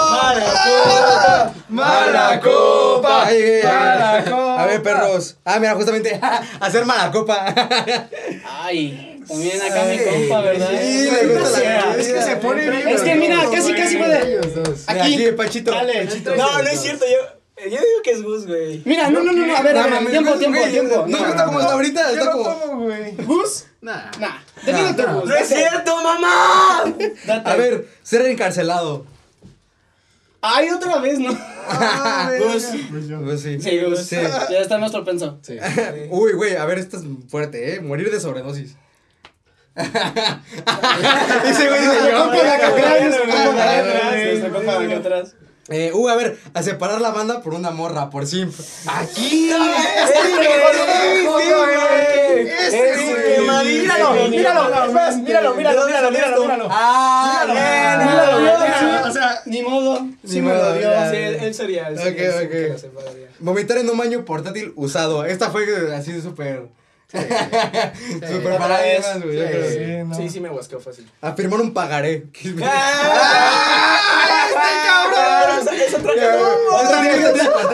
[0.08, 3.26] ¡Mala ¡Mala copa!
[3.26, 3.64] Ay, ay, ay.
[3.64, 4.62] ¡Mala copa!
[4.62, 5.36] A ver, perros.
[5.44, 6.20] Ah, mira, justamente,
[6.60, 7.54] hacer mala copa.
[8.44, 10.70] Ay, también acá mi compa, ¿verdad?
[10.80, 11.96] Sí, me gusta la.
[11.96, 12.88] Es que se pone bien.
[12.88, 14.40] Es que mira, casi casi puede.
[14.86, 15.70] Aquí, aquí, Pachito.
[15.70, 16.04] dale.
[16.36, 17.04] No, no es cierto.
[17.06, 18.82] Yo, yo digo que es Gus, güey.
[18.84, 21.06] Mira, no, no, no, no, a ver, a No, ver, mames, tiempo, güey, tiempo, tiempo.
[21.08, 22.76] No me gusta como está ahorita, está no como.
[22.84, 23.16] güey.
[23.16, 23.64] ¿Gus?
[23.80, 24.10] Nah.
[24.20, 25.28] Nah, No, Gus.
[25.28, 26.84] ¡No es cierto, mamá!
[27.26, 27.48] date.
[27.50, 29.06] A ver, ser encarcelado.
[30.42, 31.30] Ay, otra vez, ¿no?
[32.38, 32.66] Gus.
[33.24, 33.58] Pues sí.
[33.60, 34.00] Sí, Gus.
[34.00, 34.16] Sí.
[34.50, 35.38] Ya está nuestro penso.
[35.42, 35.56] Sí.
[36.10, 37.80] Uy, güey, a ver, esto es fuerte, ¿eh?
[37.80, 38.76] Morir de sobredosis.
[41.44, 42.18] Ese güey dice yo.
[42.24, 42.68] Compa de acá
[44.96, 45.34] atrás.
[45.68, 48.54] Eh, uh, a ver, a separar la banda por una morra, por simp.
[48.86, 49.50] Aquí.
[49.50, 49.64] Míralo,
[53.64, 56.68] míralo, míralo, míralo, míralo, míralo, míralo, míralo.
[56.70, 58.38] Ah, Míralo, bien, míralo.
[58.38, 58.54] bien.
[59.04, 60.88] O sea, Ni modo, Ni sí me modo, lo dio.
[61.10, 61.88] Sí, él, sería.
[61.90, 62.54] Ok, ok.
[63.40, 65.24] Vomitar en un baño portátil usado.
[65.24, 66.68] Esta fue así súper.
[68.12, 69.06] Súper Otra para vez.
[69.06, 70.14] alguien más, güey, sí, no.
[70.14, 71.08] Sí, sí me guascó fácil.
[71.20, 72.24] Afirmar un pagaré.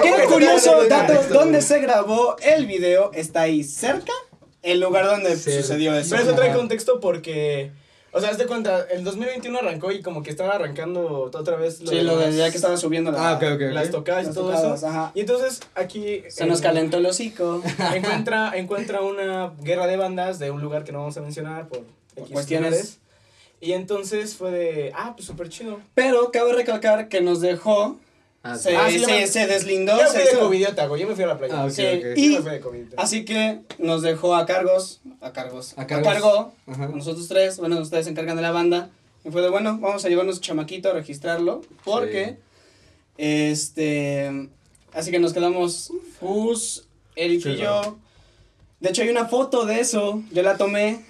[0.03, 3.11] Qué curioso dato, ¿dónde se grabó el video?
[3.13, 4.13] ¿Está ahí cerca?
[4.63, 6.11] El lugar donde sucedió eso.
[6.11, 7.73] Pero eso trae contexto porque.
[8.15, 11.79] O sea, haz de cuenta, el 2021 arrancó y como que estaba arrancando otra vez
[11.79, 14.79] Sí, lo de ya que estaba subiendo la- Ah, las tocadas y las todo tocadas,
[14.81, 14.87] eso.
[14.87, 15.13] ajá.
[15.15, 16.23] Y entonces aquí.
[16.29, 17.63] Se nos calentó el hocico.
[17.95, 21.81] encuentra, encuentra una guerra de bandas de un lugar que no vamos a mencionar por,
[22.15, 22.99] Por X cuestiones.
[23.63, 25.81] Y entonces fue de, ah, pues súper chido.
[25.95, 27.97] Pero cabe recalcar que nos dejó,
[28.45, 29.97] Ah, se, Ah, sí, se, se deslindó.
[29.97, 31.63] Yo se fui de hizo- covidiota, güey, yo me fui a la playa.
[31.63, 32.03] Ah, Sí, ok.
[32.03, 33.01] Yo y me fui de covidiota.
[33.03, 36.09] así que nos dejó a cargos, a cargos, A a, cargos.
[36.13, 36.85] cargo, Ajá.
[36.85, 38.91] a nosotros tres, bueno, ustedes se encargan de la banda.
[39.25, 42.39] Y fue de, bueno, vamos a llevarnos chamaquito a registrarlo, porque,
[43.17, 44.49] este,
[44.93, 46.85] así que nos quedamos Fus,
[47.15, 47.99] Eric y yo.
[48.81, 51.05] De hecho, hay una foto de eso, yo la tomé.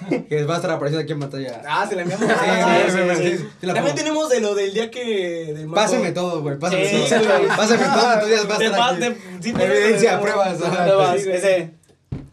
[0.28, 1.62] Que va a estar apareciendo aquí en pantalla.
[1.66, 2.26] Ah, se la enviamos.
[2.28, 5.52] Sí, Ah, sí, También tenemos de lo del día que.
[5.56, 5.68] Del.
[5.70, 6.58] Pásame todo, güey.
[6.58, 7.48] Pásame Sí, todo.
[7.48, 8.12] Pásame todo.
[8.14, 9.00] Entonces va a estar aquí.
[9.00, 10.58] de- sí, Evidencia, pruebas.
[10.58, 11.70] Pruebas, ese,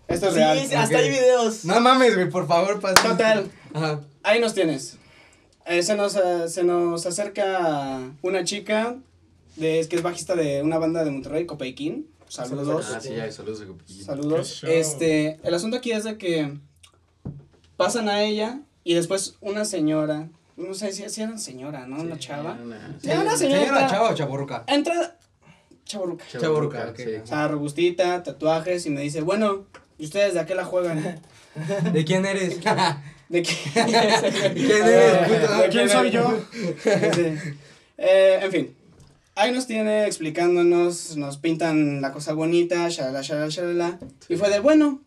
[0.08, 0.60] esto es Sí, real.
[0.68, 1.66] sí, hasta hay videos.
[1.66, 3.10] No mames, güey, por favor, pásame.
[3.10, 4.02] Total, Ajá.
[4.24, 4.98] ahí nos tienes.
[5.66, 8.98] Eh, se, nos, eh, se nos acerca una chica
[9.56, 12.08] de, que es bajista de una banda de Monterrey, Copeiquín.
[12.28, 12.92] Saludos.
[12.96, 14.04] Ah, sí, ya, saludos a Copillín.
[14.06, 14.64] Saludos.
[14.68, 16.54] Este, el asunto aquí es de que
[17.78, 22.02] pasan a ella y después una señora, no sé si, si era señora, ¿no?
[22.02, 22.58] Una chava.
[23.02, 23.62] Sí, una señora.
[23.62, 24.64] ¿Señora chava o chaborruca?
[24.68, 25.18] Entra
[25.86, 26.26] chaburruca.
[26.32, 26.98] Chavorruca, ok.
[26.98, 27.16] sí.
[27.24, 29.66] O sea, robustita, tatuajes y me dice, bueno,
[29.98, 31.22] ¿y ustedes de a qué la juegan?
[31.94, 32.60] ¿De quién eres?
[33.30, 33.56] ¿De qué?
[33.74, 34.54] ¿Quién
[35.72, 36.40] ¿Quién eres, soy yo?
[37.98, 38.76] Eh, en fin,
[39.36, 44.00] ahí nos tiene explicándonos, nos pintan la cosa bonita, shalala, shalala, shalala.
[44.28, 45.02] Y fue de, bueno,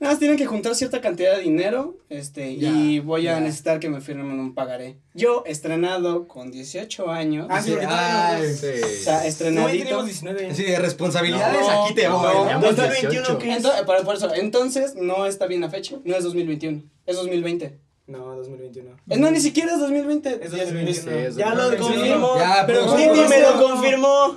[0.00, 3.40] nada más tienen que juntar cierta cantidad de dinero, este, y Ya, voy a ya.
[3.40, 4.96] necesitar que me firmen un pagaré.
[5.14, 8.66] Yo, estrenado con 18 años, Ah, sí, Ay, Sí.
[8.66, 9.18] o sea, no.
[9.20, 9.78] Güey, estrenadito.
[9.84, 10.54] teníamos 19.
[10.54, 12.26] Sí, de responsabilidades No, aquí te no, voy.
[12.26, 12.32] no.
[12.34, 12.40] ¿no?
[12.42, 13.38] Teníamos 2021, 18.
[13.38, 13.56] ¿qué es?
[13.56, 17.78] Entonces, por, por eso, entonces no está bien la fecha, no es 2021, es 2020.
[18.06, 18.90] No, 2021.
[19.08, 20.40] Es, no, ni siquiera es 2020.
[20.42, 21.12] Es Ya- 2021.
[21.18, 21.88] Sí, es ya lo 2021.
[22.26, 22.38] confirmó.
[22.38, 23.50] Ya, pero pues, Titi ¿cómo me no?
[23.50, 24.36] lo confirmó.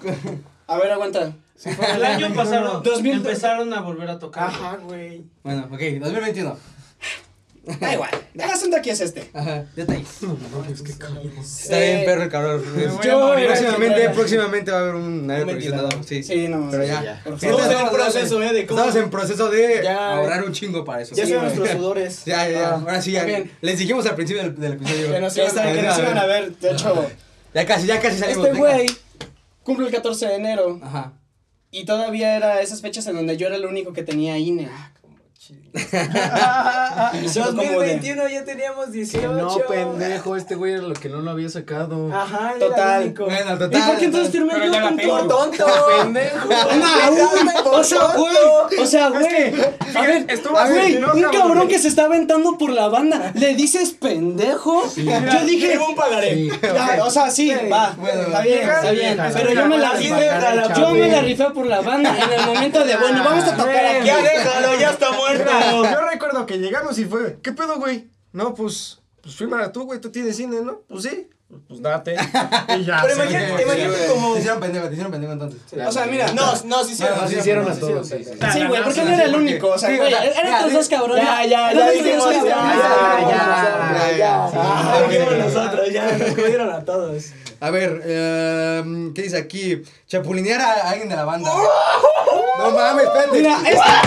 [0.68, 1.34] A ver, aguanta.
[1.66, 4.46] El año pasado 2000 empezaron a volver a tocar.
[4.50, 5.24] Ajá, güey.
[5.44, 6.58] Bueno, ok, 2021.
[7.80, 8.10] Da igual.
[8.34, 9.30] El asunto aquí es este.
[9.36, 10.08] Ajá, detalles.
[11.44, 12.64] Está Eh, bien, perro el cabrón.
[13.04, 13.36] Yo.
[13.36, 15.90] Próximamente, próximamente va a haber un aire acondicionado.
[16.04, 16.24] Sí.
[16.24, 16.70] Sí, no.
[16.72, 17.22] Pero ya.
[17.24, 18.54] Estamos en proceso, ¿eh?
[18.54, 18.80] De cómo.
[18.80, 20.16] Estamos en proceso de Ya.
[20.16, 21.14] ahorrar un chingo para eso.
[21.14, 22.26] Ya Sí, son nuestros sudores.
[22.26, 22.70] Ya, ya, ya.
[22.70, 23.20] Ah, Ahora sí, ya.
[23.20, 23.52] está bien.
[23.62, 25.12] Les dijimos al principio del, del episodio.
[25.12, 26.58] Que nos iban a, que nos iban a ver.
[26.58, 27.08] De hecho,
[27.54, 28.48] Ya casi, ya casi salimos.
[28.48, 28.88] este güey
[29.62, 30.80] cumple el 14 de enero.
[30.82, 31.14] Ajá.
[31.72, 34.70] Y todavía era esas fechas en donde yo era el único que tenía INE.
[35.50, 35.61] De-
[37.14, 39.32] 2021 ya teníamos 18.
[39.32, 42.14] No, pendejo, este güey era lo que no lo había sacado.
[42.14, 43.14] Ajá, Total.
[43.18, 43.84] Bueno, ¿Y total.
[43.88, 45.66] por qué entonces firmé Pero yo, ya la tonto?
[46.02, 46.50] Pendejo.
[46.50, 48.36] No, o sea, güey,
[48.80, 49.54] o sea, güey,
[49.96, 51.68] a ver, estuvo a así, ver, ¿no, un cabrón?
[51.70, 54.84] que se está aventando por la banda, ¿le dices pendejo?
[54.96, 56.50] Yo dije, un pagaré.
[57.02, 60.30] O sea, sí, va, bueno, está bien, está bien, pero yo me la rifé,
[60.78, 63.86] yo me la rifé por la banda en el momento de, bueno, vamos a tocar
[63.86, 64.08] aquí.
[64.08, 65.12] Ya déjalo, ya está
[65.70, 68.08] Yo recuerdo que llegamos y fue, ¿qué pedo, güey?
[68.34, 70.80] No, pues, pues fírmala tú, güey, tú tienes cine, ¿no?
[70.88, 71.30] Pues sí,
[71.68, 72.16] pues date.
[72.80, 73.00] Y ya.
[73.02, 74.34] Pero imagínate, imagínate como.
[74.34, 75.60] Te hicieron pendejo, te hicieron pendejo entonces.
[75.86, 77.16] O sea, mira, No, no, sí hicieron.
[77.16, 78.08] Bueno, Nos sí, hicieron sí, a todos.
[78.08, 81.26] sí, güey, porque no era el único, o sea, güey, eran ya, otros dos cabrones.
[81.26, 82.78] Ya, ya, ya dijimos, ya, cabrones.
[82.80, 84.46] ya, ya, ya.
[84.46, 85.38] Ah, Ah, ok.
[85.38, 87.26] nosotros, ya nos comieron a todos.
[87.62, 89.84] A ver, eh, ¿qué dice aquí?
[90.08, 91.52] Chapulinear a alguien de la banda.
[92.58, 93.38] No mames, espérate.
[93.38, 94.02] Mira, esta,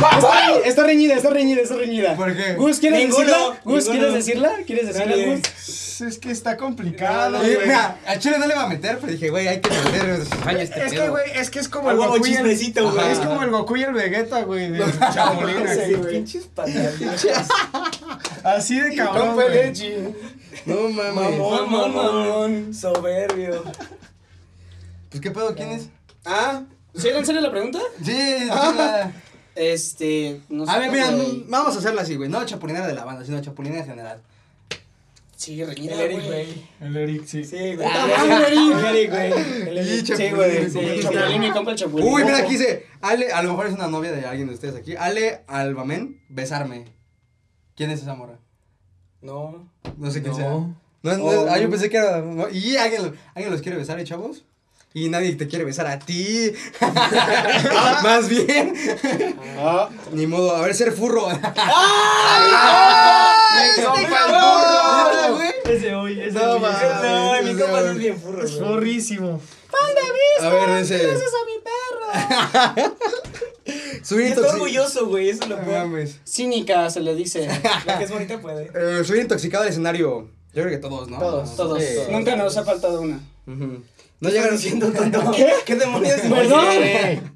[0.64, 2.16] está, reñida, está reñida, está reñida, está reñida.
[2.16, 2.54] ¿Por qué?
[2.54, 3.60] Gus, ¿quieres Ninguno, decirla?
[3.64, 3.92] Gus, ninguno.
[3.92, 4.52] ¿quieres decirla?
[4.66, 5.36] ¿Quieres decirla, Dale.
[5.36, 6.00] Gus?
[6.00, 7.56] Es que está complicado, güey.
[7.58, 10.10] mira, a Chile no le va a meter, pero dije, güey, hay que meter
[10.58, 11.10] este Es que, pedo.
[11.12, 12.36] güey, es que es como el Goku y el...
[12.36, 13.12] chismecito, güey.
[13.12, 16.14] Es como el Goku y el Vegeta, güey, de así, güey.
[16.14, 17.24] pinches pataditas.
[18.44, 19.36] Así de cabrón,
[20.66, 21.14] No mames.
[21.38, 22.74] Mamón, mamón.
[22.74, 23.62] Soberbio.
[25.10, 25.54] Pues, ¿qué pedo?
[25.54, 25.88] ¿Quién es?
[26.24, 26.62] Ah,
[26.94, 27.78] ¿sí era en serio la pregunta?
[28.02, 29.12] Sí, chula.
[29.54, 30.72] Este, no sé.
[30.72, 31.10] A ver, mira,
[31.48, 32.28] vamos a hacerlo así, güey.
[32.28, 34.20] No chapulinear de la banda, sino chapulinear en general.
[35.36, 36.28] Sí, reñida, El Eric, güey.
[36.46, 36.66] güey.
[36.80, 37.44] El Eric, sí.
[37.44, 37.88] Sí, güey.
[37.88, 38.78] Madre, Eric.
[38.78, 39.68] El Eric, güey.
[39.68, 39.90] El Eric.
[39.94, 40.70] Sí, Chapulín, güey.
[40.70, 40.78] sí.
[40.80, 42.08] Sí, Chapulín, mi compa el Chapulín.
[42.08, 44.74] Uy, mira, aquí dice, Ale, a lo mejor es una novia de alguien de ustedes
[44.76, 44.96] aquí.
[44.96, 46.84] Ale Albamen, besarme.
[47.76, 48.38] ¿Quién es esa morra?
[49.20, 49.68] No.
[49.96, 50.38] No sé quién No.
[50.38, 50.50] sea.
[51.02, 52.20] No, es- no es- ah, yo pensé que era.
[52.20, 54.44] no, y alguien, alguien los quiere besar, ¿eh, chavos?
[54.96, 56.52] Y nadie te quiere besar a ti.
[58.02, 58.74] Más bien.
[59.58, 61.28] Ah, Ni modo, a ver, ser furro.
[61.28, 61.38] ¡Ay,
[63.70, 65.50] ¡Este compa, el güey.
[65.64, 66.60] Ese hoy, ese No, hoy.
[66.60, 66.70] ma.
[67.02, 68.68] No, mi compa es bien furro, Es güey.
[68.68, 69.40] forrísimo.
[70.42, 70.96] A ver, ese.
[74.02, 75.86] Soy Y está intoxi- orgulloso, güey, eso es lo peor.
[75.86, 76.16] mames.
[76.24, 77.48] cínica se le dice.
[77.86, 78.70] La que es bonita puede.
[79.00, 80.28] Eh, soy intoxicado del escenario.
[80.52, 81.18] Yo creo que todos, ¿no?
[81.18, 81.82] Todos, Todos.
[81.82, 81.88] Sí.
[82.10, 83.18] Nunca nos ha faltado una.
[83.46, 85.32] No llegaron diciendo tonto.
[85.66, 86.20] ¿Qué demonios?
[86.20, 87.32] Perdón.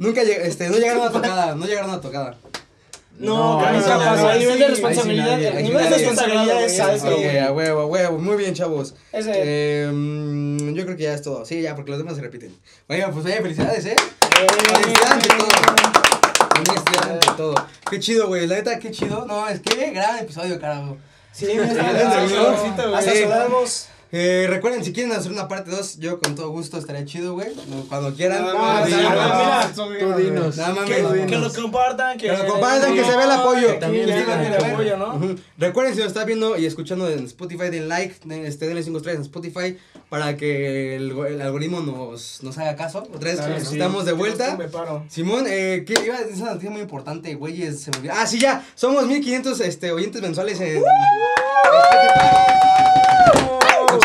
[0.00, 2.36] Nunca lleg- este, no llegaron a tocada, no llegaron a tocada.
[3.22, 5.48] No, No, no, nunca no, El nivel de responsabilidad, nadie.
[5.48, 7.06] el nivel de responsabilidad es alto.
[7.08, 8.18] A huevo, a huevo.
[8.18, 8.94] Muy bien, chavos.
[9.12, 9.30] Ese.
[9.34, 9.88] Eh,
[10.74, 11.44] yo creo que ya es todo.
[11.44, 12.54] Sí, ya, porque los demás se repiten.
[12.88, 13.96] Oigan, pues vaya, felicidades, ¿eh?
[14.74, 15.48] Honestidad ante todo.
[16.56, 17.54] Honestidad ante todo.
[17.90, 18.46] Qué chido, güey.
[18.46, 19.24] La neta, qué chido.
[19.26, 20.96] No, es que gran episodio, carajo.
[21.32, 21.56] Sí, Sí.
[22.94, 23.86] Hasta sudamos.
[24.14, 27.48] Eh, recuerden, si quieren hacer una parte 2, yo con todo gusto estaría chido, güey.
[27.88, 28.42] Cuando quieran.
[28.42, 28.86] No, no,
[29.74, 30.56] Tú dinos.
[30.86, 33.68] Que, que lo compartan, que, Que lo compartan, que se vea el apoyo.
[33.68, 35.18] Que También el apoyo, ¿no?
[35.56, 38.98] Recuerden, si nos está viendo y escuchando en Spotify, den like, den, este, denle 5
[38.98, 39.78] estrellas en Spotify
[40.10, 42.98] para que el, el algoritmo nos, nos haga caso.
[42.98, 43.72] Otra vez, Claro, sí.
[43.72, 44.56] estamos de Que vuelta.
[44.58, 45.04] Me paro.
[45.08, 46.42] Simón, eh, ¿qué iba a decir?
[46.42, 47.66] Una noticia muy importante, güey.
[48.12, 48.62] Ah, sí, ya.
[48.74, 50.82] Somos 1500 este, oyentes mensuales en.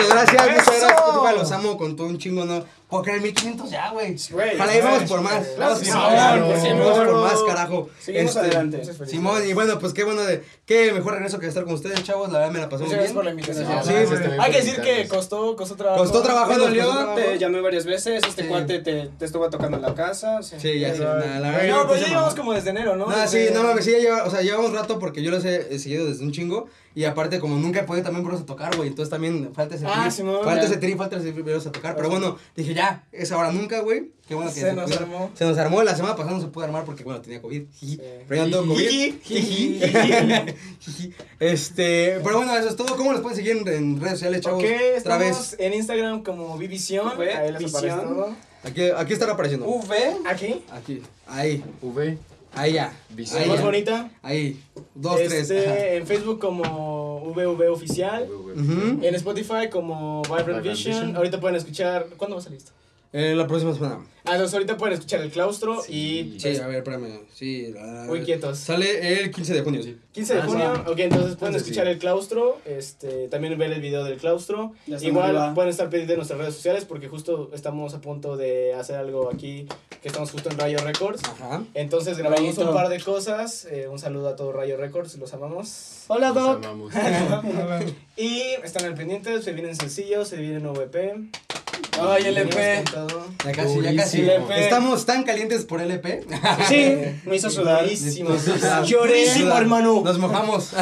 [0.07, 0.91] Muchas gracias, muchas gracias.
[0.91, 2.63] Spotify, los amo con todo un chingo, ¿no?
[2.89, 4.15] Puedo creer 1500 ya, güey.
[4.55, 5.45] Ojalá y vamos por más.
[5.59, 6.93] Vamos por Simón, más, por vamos Simón.
[7.07, 7.89] por más, carajo.
[7.99, 8.81] Seguimos Este, adelante.
[9.07, 10.41] Simón, y bueno, pues qué bueno de.
[10.65, 12.31] Qué mejor regreso que estar con ustedes, chavos.
[12.31, 13.45] La verdad me la pasó muy Muchas gracias por la bien.
[13.45, 13.83] invitación.
[13.83, 16.01] Sí, pues, también Hay que decir que costó, costó trabajo.
[16.01, 17.15] Costó trabajo, dolió, trabajo.
[17.15, 18.23] te llamé varias veces.
[18.25, 18.47] Este Sí.
[18.47, 20.41] cuate te, te estuvo tocando en la casa.
[20.41, 21.01] Sí, ya, sí.
[21.01, 23.07] Ay, nada, la güey, verdad, No, puse ya llevamos como desde enero, ¿no?
[23.07, 25.77] No, sí, no mames, sí, ya lleva, o sea, llevamos rato porque yo los he
[25.77, 26.69] seguido desde un chingo.
[26.97, 28.89] Y aparte, como nunca he podido también verlos a tocar, güey.
[28.89, 30.09] Entonces también falta ese Ah,
[30.43, 31.95] falta ese trip, falta ese verlos a tocar.
[31.95, 34.09] Pero bueno, dije ya, es ahora nunca, güey.
[34.27, 35.31] Qué bueno que Se nos pudo- armó.
[35.35, 35.83] Se nos armó.
[35.83, 37.65] La semana pasada no se pudo armar porque, bueno, tenía COVID.
[37.71, 38.01] Jiji.
[38.27, 38.89] Pero ya tengo COVID.
[38.89, 39.19] Jiji.
[39.23, 39.79] Jiji.
[40.79, 41.13] Jiji.
[41.39, 42.95] Este, pero bueno, eso es todo.
[42.97, 44.63] ¿Cómo los pueden seguir en, en redes sociales, chavos?
[44.63, 45.55] Ok, Otra vez.
[45.59, 47.15] en Instagram como Vivision.
[47.15, 48.35] V, Ahí les aparece todo.
[48.63, 49.67] Aquí, aquí estará apareciendo.
[49.67, 49.93] UV.
[50.25, 50.63] Aquí.
[50.71, 51.03] Aquí.
[51.27, 51.63] Ahí.
[51.83, 52.17] V.
[52.53, 52.91] Ahí ya.
[53.09, 53.41] Visión.
[53.41, 53.65] Ahí Más ya.
[53.65, 54.11] bonita.
[54.21, 54.59] Ahí.
[54.95, 55.67] Dos, Este, tres.
[55.67, 55.85] Ajá.
[55.93, 58.27] En Facebook como VV Oficial.
[59.01, 60.93] En Spotify como Vibrant Vision.
[60.95, 61.15] Vision.
[61.15, 62.07] Ahorita pueden escuchar.
[62.17, 62.71] ¿Cuándo va a salir esto?
[63.13, 63.99] Eh, la próxima semana.
[64.25, 66.33] Ah, entonces ahorita pueden escuchar el claustro Sí.
[66.35, 66.39] y.
[66.41, 67.21] Sí, a ver, espérame.
[67.33, 68.57] Sí, la- Muy quietos.
[68.59, 69.97] Sale el 15 de junio, sí.
[70.11, 70.81] 15 de Ah, junio, sí.
[70.91, 71.91] ok, entonces pueden Entonces, escuchar sí.
[71.93, 74.73] el claustro, este, también ver el video del claustro.
[74.87, 75.53] Igual arriba.
[75.53, 79.29] pueden estar pendientes de nuestras redes sociales porque justo estamos a punto de hacer algo
[79.33, 79.67] aquí,
[80.01, 81.21] que estamos justo en Rayo Records.
[81.23, 81.63] Ajá.
[81.73, 82.67] Entonces grabamos Rayito.
[82.69, 86.03] un par de cosas, eh, un saludo a todo Rayo Records, los amamos.
[86.07, 86.65] Hola, Los Doc.
[86.65, 86.93] amamos.
[88.17, 91.29] Y están al pendiente, se vienen sencillos, se vienen OVP.
[91.99, 92.85] Ay, el EP.
[93.45, 94.29] Ya casi, ya casi.
[94.55, 96.25] Estamos tan calientes por el EP.
[96.67, 97.85] Sí, me hizo sudar.
[98.87, 100.01] Durísimo, hermano.
[100.03, 100.73] Nos mojamos.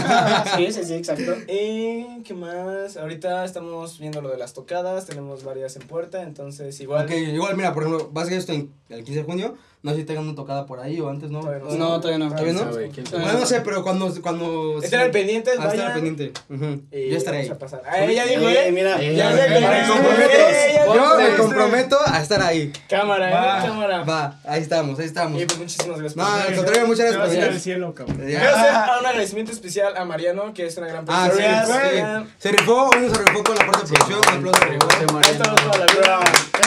[0.57, 1.35] Sí, sí, sí, exacto.
[1.47, 6.79] Y qué más, ahorita estamos viendo lo de las tocadas, tenemos varias en puerta, entonces
[6.79, 7.05] igual...
[7.05, 9.55] ok, igual, mira, por ejemplo, vas a ser esto en el 15 de junio.
[9.85, 11.41] No sé si tengan una tocada por ahí o antes, ¿no?
[11.41, 11.75] Todavía no.
[11.75, 12.29] No, todavía no.
[12.31, 12.59] ¿Todavía no?
[12.61, 12.89] ¿Sabe?
[12.89, 14.11] ¿Quién Bueno, no sé, pero cuando.
[14.19, 16.31] cuando Estén al pendiente, Ah, estar al pendiente.
[16.49, 16.81] Ujú.
[16.91, 17.49] Y Yo estaré ahí.
[17.49, 17.83] a pasar.
[17.87, 18.99] Ah, ella dijo, Eh, mira.
[18.99, 20.33] Eh, Ya me Me comprometo.
[20.33, 22.73] Ya Yo me comprometo a estar ahí.
[22.89, 23.59] Cámara, Va.
[23.63, 23.67] ¿eh?
[23.67, 24.03] Cámara.
[24.03, 25.39] Va, ahí estamos, ahí estamos.
[25.39, 26.15] Y pues muchísimas gracias.
[26.15, 26.55] No, al venir.
[26.57, 27.61] contrario, muchas gracias por Gracias al venir.
[27.61, 28.17] cielo, cabrón.
[28.27, 28.39] Ya.
[28.39, 28.71] Quiero hacer
[29.01, 32.27] un agradecimiento especial a Mariano, que es una gran Ah, sí, persona.
[32.39, 34.19] Se rifó, uno se rifó con la parte de producción.
[34.41, 35.17] Un aplauso.
[35.19, 36.19] Ha estado toda la vida.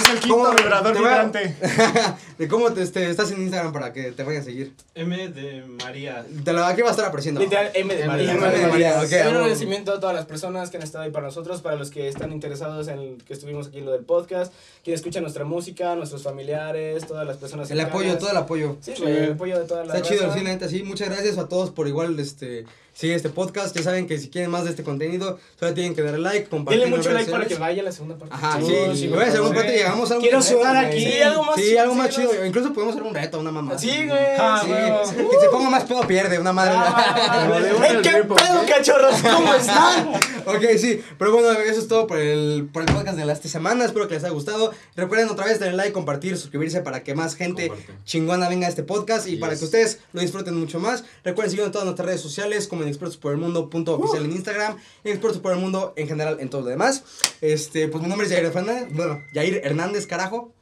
[0.05, 1.57] Es el quinto vibrador vibrante.
[2.39, 4.73] ¿De cómo te, este, estás en Instagram para que te vayan a seguir?
[4.95, 6.25] M de María.
[6.45, 7.41] Te lo, aquí va a estar apareciendo.
[7.41, 8.33] Literal, M de M María.
[8.35, 11.77] de María, un agradecimiento a todas las personas que han estado ahí para nosotros, para
[11.77, 14.53] los que están interesados en el que estuvimos aquí en lo del podcast,
[14.85, 17.71] quienes escuchan nuestra música, nuestros familiares, todas las personas.
[17.71, 18.77] El apoyo, todo el apoyo.
[18.81, 20.83] Sí, el apoyo de toda la Está chido, sí, la neta, sí.
[20.83, 22.65] Muchas gracias a todos por igual, este,
[22.99, 23.77] sigue este podcast.
[23.77, 26.81] Ya saben que si quieren más de este contenido, solo tienen que darle like, compartir.
[26.81, 28.35] Denle en mucho like para que vaya la segunda parte.
[28.35, 28.75] Ajá, Sí, sí.
[28.75, 29.55] sí, sí, según favor.
[29.55, 31.01] parte llegamos a algo Quiero sudar aquí.
[31.01, 32.45] Sí, algo más Sí, chido, algo más sí, chido.
[32.47, 33.79] Incluso podemos hacer un reto, una mamá.
[33.79, 34.19] Sí, güey.
[34.37, 36.73] Ah, Sí, que se ponga más pedo pierde, una madre.
[36.77, 39.15] Ah, Lo de uno ¡Ey, del qué pedo, cachorros!
[39.23, 40.09] ¿Cómo están?
[40.47, 43.49] ok, sí, pero bueno, eso es todo por el, por el podcast de las esta
[43.49, 43.85] semana.
[43.85, 44.73] Espero que les haya gustado.
[44.97, 47.93] Recuerden otra vez darle like, compartir, suscribirse para que más gente Comparte.
[48.05, 49.41] chingona venga a este podcast y Yes.
[49.41, 51.05] para que ustedes lo disfruten mucho más.
[51.23, 54.25] Recuerden seguirnos en todas nuestras redes sociales como en Expertos por el Mundo punto oficial
[54.25, 57.05] en Instagram, en Expertos por el Mundo en general en todo lo demás.
[57.41, 60.53] Este, pues mi nombre es Jair Hernández, bueno, Jair Hernández, carajo.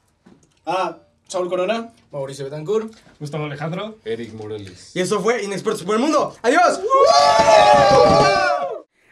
[0.67, 0.99] Ah,
[1.29, 1.93] Saúl Corona.
[2.13, 2.95] Mauricio Betancourt.
[3.19, 3.97] Gustavo Alejandro.
[4.05, 4.93] Eric Morales.
[4.95, 6.37] Y eso fue Inexpertos por el Mundo.
[6.43, 6.81] ¡Adiós!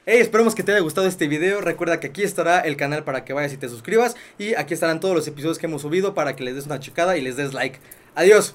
[0.06, 1.60] Hey, esperemos que te haya gustado este video.
[1.60, 4.16] Recuerda que aquí estará el canal para que vayas y te suscribas.
[4.38, 7.16] Y aquí estarán todos los episodios que hemos subido para que les des una checada
[7.16, 7.78] y les des like.
[8.14, 8.54] Adiós.